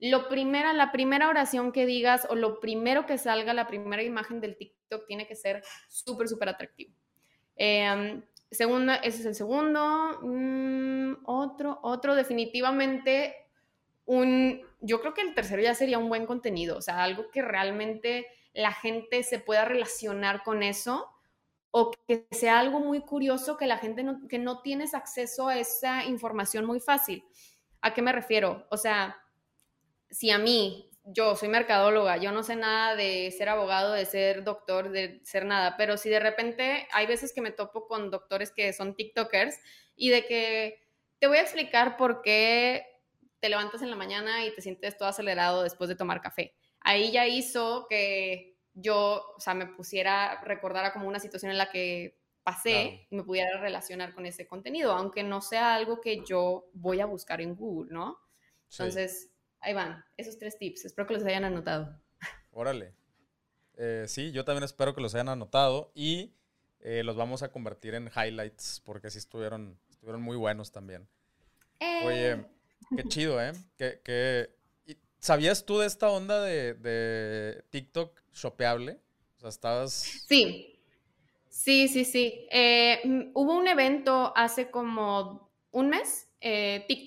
[0.00, 4.40] lo primera, la primera oración que digas o lo primero que salga, la primera imagen
[4.40, 6.92] del TikTok tiene que ser súper, súper atractivo.
[7.54, 8.20] Eh,
[8.50, 10.20] Segunda, ese es el segundo.
[10.22, 13.34] Mm, otro, otro, definitivamente,
[14.06, 17.42] un, yo creo que el tercero ya sería un buen contenido, o sea, algo que
[17.42, 21.10] realmente la gente se pueda relacionar con eso
[21.70, 25.58] o que sea algo muy curioso que la gente no, que no tienes acceso a
[25.58, 27.24] esa información muy fácil.
[27.82, 28.66] ¿A qué me refiero?
[28.70, 29.16] O sea,
[30.10, 34.44] si a mí yo soy mercadóloga, yo no sé nada de ser abogado, de ser
[34.44, 38.50] doctor, de ser nada, pero si de repente hay veces que me topo con doctores
[38.50, 39.56] que son TikTokers
[39.96, 40.82] y de que
[41.18, 42.86] te voy a explicar por qué
[43.40, 46.54] te levantas en la mañana y te sientes todo acelerado después de tomar café.
[46.80, 51.70] Ahí ya hizo que yo, o sea, me pusiera, recordara como una situación en la
[51.70, 56.68] que pasé y me pudiera relacionar con ese contenido, aunque no sea algo que yo
[56.72, 58.18] voy a buscar en Google, ¿no?
[58.70, 59.30] Entonces,
[59.60, 60.84] ahí van, esos tres tips.
[60.84, 62.00] Espero que los hayan anotado.
[62.52, 62.94] Órale.
[63.76, 66.34] Eh, sí, yo también espero que los hayan anotado y
[66.80, 71.08] eh, los vamos a convertir en highlights porque sí estuvieron, estuvieron muy buenos también.
[72.04, 72.46] Oye, eh.
[72.96, 73.52] qué chido, ¿eh?
[75.20, 78.98] ¿Sabías tú de esta onda de, de TikTok shopeable?
[79.36, 79.92] O sea, estabas...
[79.92, 80.80] Sí,
[81.48, 82.48] sí, sí, sí.
[83.34, 86.28] hubo un evento hace como un mes,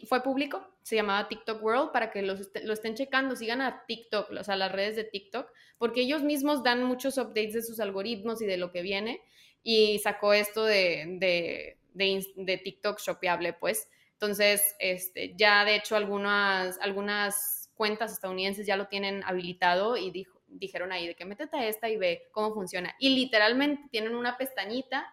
[0.08, 4.32] fue público, se llamaba TikTok World para que los lo estén checando, sigan a TikTok,
[4.32, 8.42] o sea, las redes de TikTok, porque ellos mismos dan muchos updates de sus algoritmos
[8.42, 9.22] y de lo que viene,
[9.64, 13.90] y sacó esto de, de, TikTok shopeable, pues.
[14.14, 20.42] Entonces, este, ya de hecho algunas, algunas cuentas estadounidenses ya lo tienen habilitado y dijo,
[20.48, 22.96] dijeron ahí de que métete a esta y ve cómo funciona.
[23.00, 25.08] Y literalmente tienen una pestañita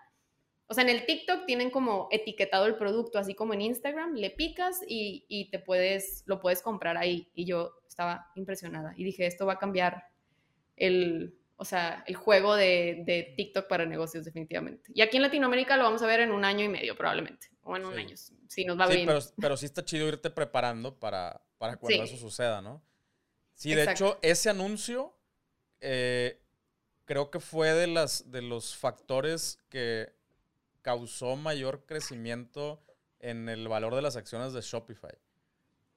[0.71, 4.31] o sea, en el TikTok tienen como etiquetado el producto, así como en Instagram, le
[4.31, 7.31] picas y, te puedes, lo puedes comprar ahí.
[7.35, 10.05] Y yo estaba impresionada y dije, esto va a cambiar
[10.77, 14.91] el, o sea, el juego de, TikTok para negocios definitivamente.
[14.95, 17.75] Y aquí en Latinoamérica lo vamos a ver en un año y medio probablemente, o
[17.75, 21.41] en un año, si nos va sí, Pero, pero sí está chido irte preparando para,
[21.57, 22.85] para cuando eso suceda, ¿no?
[23.55, 25.19] Sí, de hecho, ese anuncio
[25.81, 26.43] eh,
[27.07, 30.18] creo que fue de, las, de los factores que
[30.89, 32.81] causó mayor crecimiento
[33.21, 35.13] en el valor de las acciones de Shopify.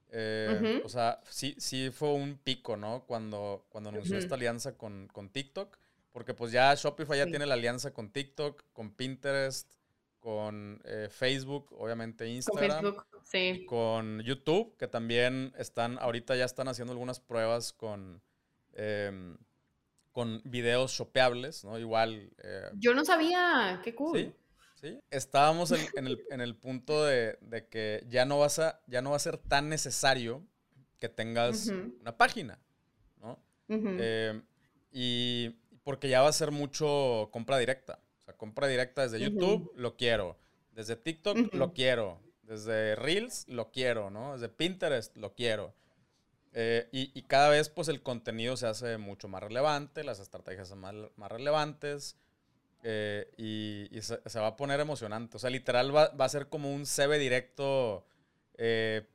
[0.09, 3.05] Eh, o sea, sí, sí fue un pico, ¿no?
[3.07, 5.77] Cuando, cuando anunció esta alianza con, TikTok,
[6.11, 9.71] porque pues ya Shopify ya tiene la alianza con TikTok, con Pinterest,
[10.19, 13.65] con eh, Facebook, obviamente Instagram, con, sí.
[13.65, 18.21] con YouTube, que también están, ahorita ya están haciendo algunas pruebas con,
[18.73, 19.37] em,
[20.11, 21.79] con videos shopeables, ¿no?
[21.79, 22.33] Igual.
[22.43, 24.19] Eh, Yo no sabía, qué cool.
[24.19, 24.35] Sí,
[25.09, 26.07] estábamos en,
[26.41, 27.37] el, punto de,
[27.69, 30.43] que ya no, vas a, ya no va a ser tan necesario
[30.99, 32.59] que tengas una página,
[33.19, 33.39] ¿no?
[33.67, 34.41] Eh,
[34.91, 35.49] y
[35.83, 37.99] porque ya va a ser mucho compra directa.
[38.19, 40.37] O sea, compra directa desde YouTube, lo quiero.
[40.73, 42.19] Desde TikTok, lo quiero.
[42.43, 44.33] Desde Reels, lo quiero, ¿no?
[44.33, 45.73] Desde Pinterest, lo quiero.
[46.53, 50.79] Eh, y, cada vez, pues, el contenido se hace mucho más relevante, las estrategias son
[50.79, 52.17] más, más relevantes.
[52.83, 55.37] Eh, y, se, va a poner emocionante.
[55.37, 58.05] O sea, literal va, a ser como un CB directo
[58.57, 59.07] eh,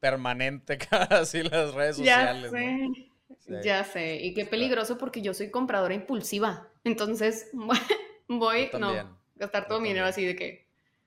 [0.00, 2.50] permanente casi las redes sociales.
[2.52, 3.10] Ya sé.
[3.62, 4.16] Ya sé.
[4.16, 6.68] Y qué peligroso porque yo soy compradora impulsiva.
[6.84, 7.50] Entonces
[8.28, 10.66] voy, no, gastar todo mi dinero así de que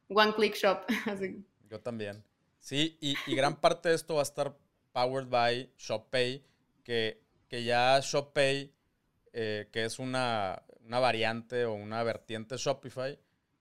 [0.10, 0.86] one click shop.
[1.06, 1.44] así.
[1.70, 2.24] Yo también.
[2.60, 4.56] Sí, y, gran parte de esto va a estar
[4.94, 6.46] powered by ShopPay,
[6.84, 8.72] que, que ya ShopPay,
[9.34, 13.18] eh, que es una, una variante o una vertiente Shopify,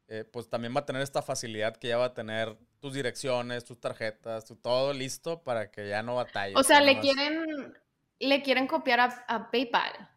[0.09, 3.64] eh, pues también va a tener esta facilidad que ya va a tener tus direcciones,
[3.64, 6.57] tus tarjetas, tu, todo listo para que ya no batalles.
[6.57, 7.75] O sea, le quieren,
[8.18, 10.11] le quieren copiar a, PayPal.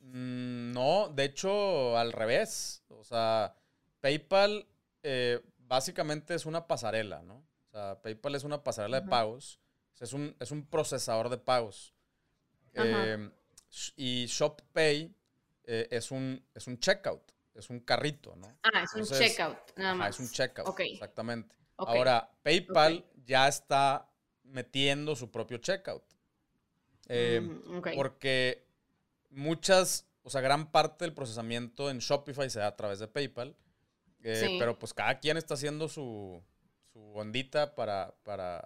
[0.00, 2.84] Mm, no, de hecho, al revés.
[2.88, 3.54] O sea,
[4.00, 4.66] PayPal
[5.02, 7.36] eh, básicamente es una pasarela, ¿no?
[7.68, 9.60] O sea, PayPal es una pasarela de pagos.
[10.00, 11.94] es, un, es un procesador de pagos.
[12.74, 13.30] Eh,
[13.96, 15.14] y ShopPay
[15.66, 17.22] eh, es, un, es un checkout,
[17.54, 18.48] es un carrito, ¿no?
[18.62, 20.14] Ah, es un checkout, nada más.
[20.14, 21.56] es un checkout, exactamente.
[21.76, 24.10] Ahora, PayPal ya está
[24.42, 26.04] metiendo su propio checkout.
[27.08, 28.66] Eh, mm, porque
[29.30, 33.56] muchas, o sea, gran parte del procesamiento en Shopify se da a través de PayPal.
[34.22, 36.42] Eh, pero pues cada quien está haciendo su,
[36.92, 38.62] su ondita para, para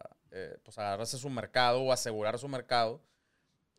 [0.63, 3.03] pues agarrarse su mercado o asegurar su mercado.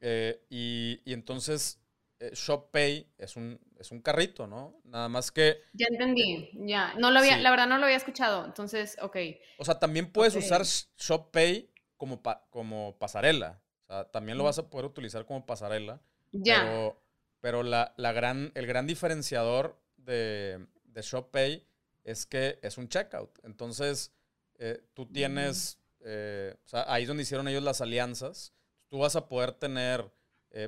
[0.02, 1.80] y, y, entonces
[2.22, 4.82] eh, ShopPay es un, es un carrito, ¿no?
[4.84, 5.62] Nada más que...
[5.72, 6.94] Ya entendí, ya.
[6.96, 9.16] No lo había, La verdad no lo había escuchado, entonces, ok.
[9.58, 13.62] O sea, también puedes usar ShopPay como, como pasarela.
[13.84, 16.02] O sea, también lo vas a poder utilizar como pasarela.
[16.34, 16.62] Ya.
[16.62, 17.02] Pero,
[17.40, 21.66] pero la, gran, el gran diferenciador de, de ShopPay
[22.04, 23.40] es que es un checkout.
[23.44, 24.14] Entonces,
[24.58, 25.80] eh, tú tienes...
[26.02, 28.54] Eh, o sea, ahí es donde hicieron ellos las alianzas.
[28.90, 30.12] Tú vas a poder tener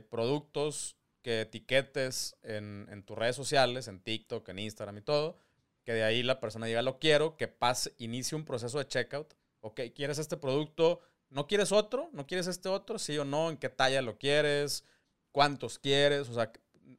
[0.09, 5.37] productos que etiquetes en, tus redes sociales, en TikTok, en Instagram y todo,
[5.83, 9.33] que de ahí la persona diga lo quiero, que pase, inicie un proceso de checkout.
[9.61, 11.01] Ok, ¿quieres este producto?
[11.29, 12.09] ¿No quieres otro?
[12.13, 12.99] ¿No quieres este otro?
[12.99, 13.49] ¿Sí o no?
[13.49, 14.83] ¿En qué talla lo quieres?
[15.31, 16.29] ¿Cuántos quieres?
[16.29, 16.51] O sea,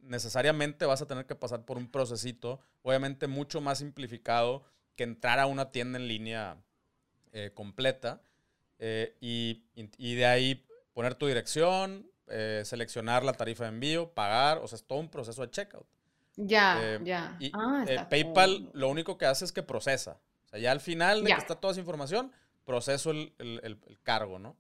[0.02, 4.64] necesariamente vas a tener que pasar por un procesito, obviamente mucho más simplificado
[4.96, 6.56] que entrar a una tienda en línea
[7.32, 8.22] eh, completa.
[8.78, 14.58] Eh, y, y, de ahí poner tu dirección, eh, seleccionar la tarifa de envío, pagar,
[14.58, 15.86] o sea, es todo un proceso de checkout.
[16.36, 17.36] Ya, eh, ya.
[17.38, 20.18] Y ah, eh, PayPal lo único que hace es que procesa.
[20.46, 22.32] O sea, ya al final de que está toda esa información,
[22.64, 24.56] proceso el, cargo, ¿no?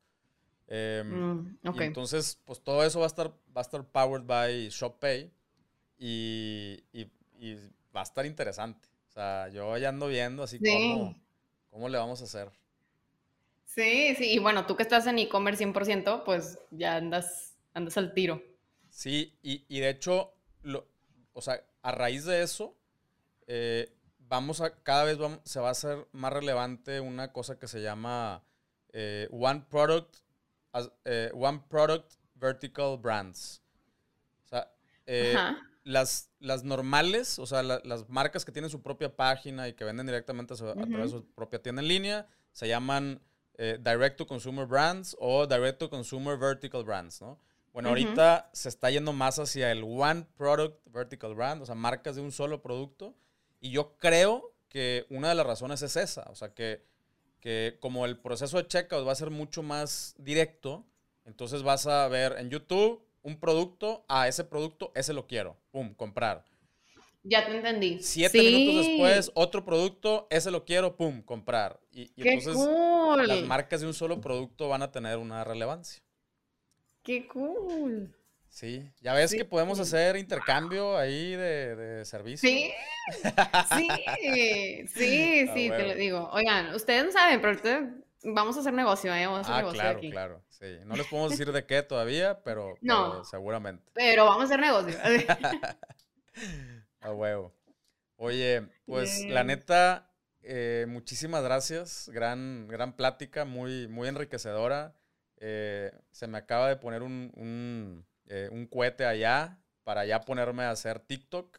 [0.68, 4.68] Em, mm, y entonces, pues todo eso va a estar, va a estar powered by
[4.68, 5.30] ShopPay
[5.98, 7.54] y, y, y
[7.94, 8.88] va a estar interesante.
[9.08, 11.14] O sea, yo ya ando viendo así como
[11.70, 12.50] cómo le vamos a hacer.
[13.64, 18.14] Sí, sí, y bueno, tú que estás en e-commerce 100%, pues ya andas andas al
[18.14, 18.42] tiro.
[18.92, 20.86] Sí, y, de hecho, lo,
[21.32, 22.76] o sea, a raíz de eso,
[23.46, 27.80] eh, vamos a, cada vez se va a hacer más relevante una cosa que se
[27.80, 28.44] llama
[28.92, 30.14] eh, One Product,
[31.06, 33.62] eh, One Product Vertical Brands.
[34.44, 34.70] O sea,
[35.84, 40.06] las, las normales, o sea, las marcas que tienen su propia página y que venden
[40.06, 43.22] directamente a, través de su propia tienda en línea, se llaman
[43.56, 47.38] Direct to Consumer Brands o Direct to Consumer Vertical Brands, ¿no?
[47.72, 52.16] Bueno, ahorita se está yendo más hacia el One Product Vertical Brand, o sea, marcas
[52.16, 53.14] de un solo producto.
[53.60, 56.84] Y yo creo que una de las razones es esa, o sea, que,
[57.40, 60.84] que como el proceso de checkout va a ser mucho más directo,
[61.24, 65.94] entonces vas a ver en YouTube un producto, a ese producto, ese lo quiero, pum,
[65.94, 66.44] comprar.
[67.22, 68.02] Ya te entendí.
[68.02, 71.80] Siete minutos después, otro producto, ese lo quiero, pum, comprar.
[71.92, 72.56] Y, entonces
[73.26, 76.02] las marcas de un solo producto van a tener una relevancia.
[77.02, 78.14] ¡Qué cool!
[78.52, 82.46] Sí, ya ves que podemos hacer intercambio ahí de, de servicio.
[82.46, 82.70] Sí,
[83.74, 83.88] sí,
[84.94, 86.28] sí, sí, te lo digo.
[86.32, 87.88] Oigan, ustedes no saben, pero ustedes,
[88.22, 89.26] vamos a hacer negocio, ¿eh?
[89.26, 90.66] Vamos a hacer ah, negocio claro, claro, sí.
[90.84, 93.90] No les podemos decir de qué todavía, pero, no, seguramente.
[93.94, 94.98] Pero vamos a hacer negocio.
[97.00, 97.54] a huevo.
[98.16, 102.10] Oye, pues la neta, eh, muchísimas gracias.
[102.12, 104.94] Gran, gran plática, muy, muy enriquecedora.
[105.44, 110.70] Eh, se me acaba de poner un, eh, un, cohete allá para ya ponerme a
[110.70, 111.58] hacer TikTok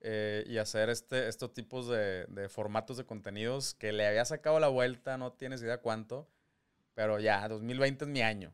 [0.00, 4.58] eh, y hacer este, estos tipos de, de, formatos de contenidos que le había sacado
[4.58, 6.28] la vuelta, no tienes idea cuánto,
[6.94, 8.52] pero ya, 2020 es mi año.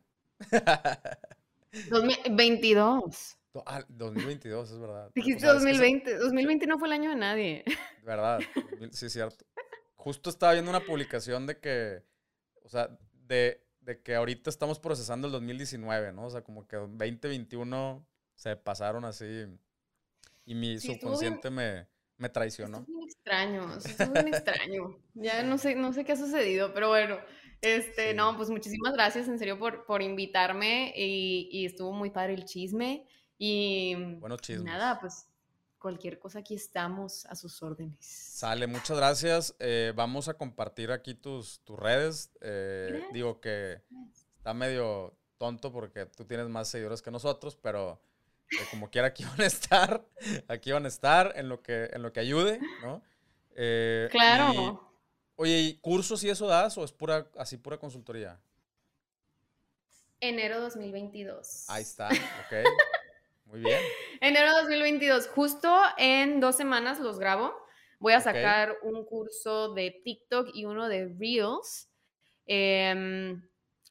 [1.88, 3.38] 2022.
[3.64, 5.10] Ah, 2022, es verdad.
[5.14, 6.18] Dijiste 2020.
[6.18, 7.64] 2020 no fue el año de nadie.
[8.04, 8.40] Verdad,
[8.90, 9.46] sí es cierto.
[9.96, 12.02] Justo estaba viendo una publicación de que,
[12.62, 16.26] o sea, de de que ahorita estamos procesando el 2019, ¿no?
[16.26, 19.46] O sea, como que 2021 se pasaron así
[20.44, 22.80] y mi subconsciente me, me traicionó.
[22.82, 24.98] Es muy extraño, es muy extraño.
[25.14, 27.16] Ya no sé, no sé qué ha sucedido, pero bueno,
[27.62, 32.34] este, no, pues muchísimas gracias en serio por, por invitarme y, y estuvo muy padre
[32.34, 33.06] el chisme
[33.38, 35.28] y bueno, nada, pues
[35.78, 38.04] cualquier cosa aquí estamos a sus órdenes.
[38.04, 39.54] Sale, muchas gracias.
[39.58, 42.30] Eh, vamos a compartir aquí tus, tus redes.
[42.40, 43.82] Eh, digo que
[44.36, 48.00] está medio tonto porque tú tienes más seguidores que nosotros, pero
[48.70, 50.04] como quiera aquí van a estar,
[50.48, 53.02] aquí van a estar en lo que, en lo que ayude, ¿no?
[53.54, 54.92] Eh, claro.
[55.36, 58.40] oye, ¿y cursos y eso das o es pura, así pura consultoría?
[60.20, 61.64] Enero 2022.
[61.68, 62.66] Ahí está, ok.
[63.48, 63.80] Muy bien.
[64.20, 67.54] Enero 2022, justo en dos semanas los grabo.
[67.98, 71.90] Voy a sacar un curso de TikTok y uno de Reels.
[72.46, 73.42] Em,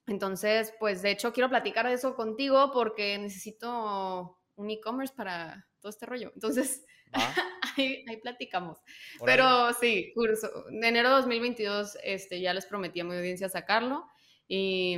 [0.06, 5.90] entonces, pues de hecho quiero platicar de eso contigo porque necesito un e-commerce para todo
[5.90, 6.32] este rollo.
[6.36, 6.86] Entonces,
[7.78, 8.80] ahí, platicamos.
[9.26, 10.50] Pero sí, curso.
[10.70, 14.06] De enero 2022 este, ya les prometí a mi audiencia sacarlo
[14.48, 14.98] y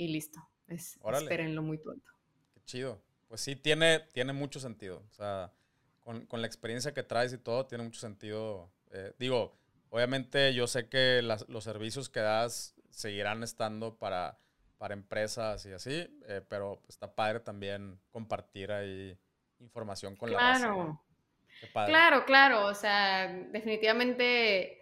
[0.00, 0.40] y listo.
[0.66, 2.10] Es, espérenlo muy pronto.
[2.54, 3.02] Qué chido.
[3.30, 5.04] Pues sí, tiene, tiene mucho sentido.
[5.08, 5.52] O sea,
[6.00, 8.72] con, la experiencia que traes y todo, tiene mucho sentido.
[8.90, 9.56] Eh, digo,
[9.88, 14.36] obviamente yo sé que los servicios que das seguirán estando para,
[14.78, 19.16] para empresas y así, eh, pero está padre también compartir ahí
[19.60, 20.66] información con la base.
[21.86, 22.66] Claro, claro.
[22.66, 24.80] O sea, definitivamente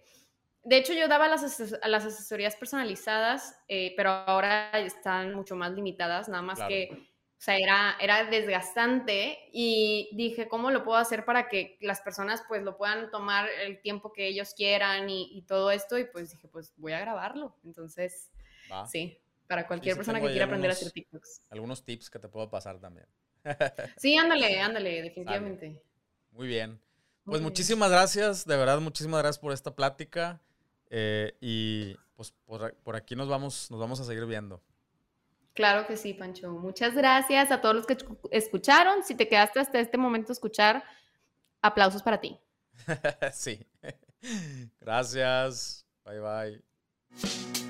[0.65, 1.43] de hecho, yo daba las,
[1.87, 7.09] las asesorías personalizadas, eh, pero ahora están mucho más limitadas, nada más que,
[7.39, 12.43] o sea, era, era desgastante y dije, ¿cómo lo puedo hacer para que las personas
[12.49, 15.97] pues lo puedan tomar el tiempo que ellos quieran y, todo esto?
[15.99, 17.57] Y pues dije, pues voy a grabarlo.
[17.65, 18.33] Entonces,
[18.91, 21.43] sí, para cualquier persona que quiera aprender a hacer TikToks.
[21.51, 23.07] Algunos tips que te puedo pasar también.
[23.97, 25.81] sí, ándale, ándale, definitivamente.
[26.33, 26.81] Muy bien.
[27.25, 30.41] Pues muchísimas gracias, de verdad, muchísimas gracias por esta plática.
[30.91, 34.61] Eh, y pues por, aquí nos vamos, nos vamos a seguir viendo.
[35.59, 36.53] Claro que sí, Pancho.
[36.53, 37.99] Muchas gracias a todos los que
[38.31, 39.03] escucharon.
[39.03, 40.85] Si te quedaste hasta este momento a escuchar,
[41.61, 42.39] aplausos para ti.
[43.33, 43.67] sí.
[44.81, 45.85] Gracias.
[46.05, 47.68] Bye bye.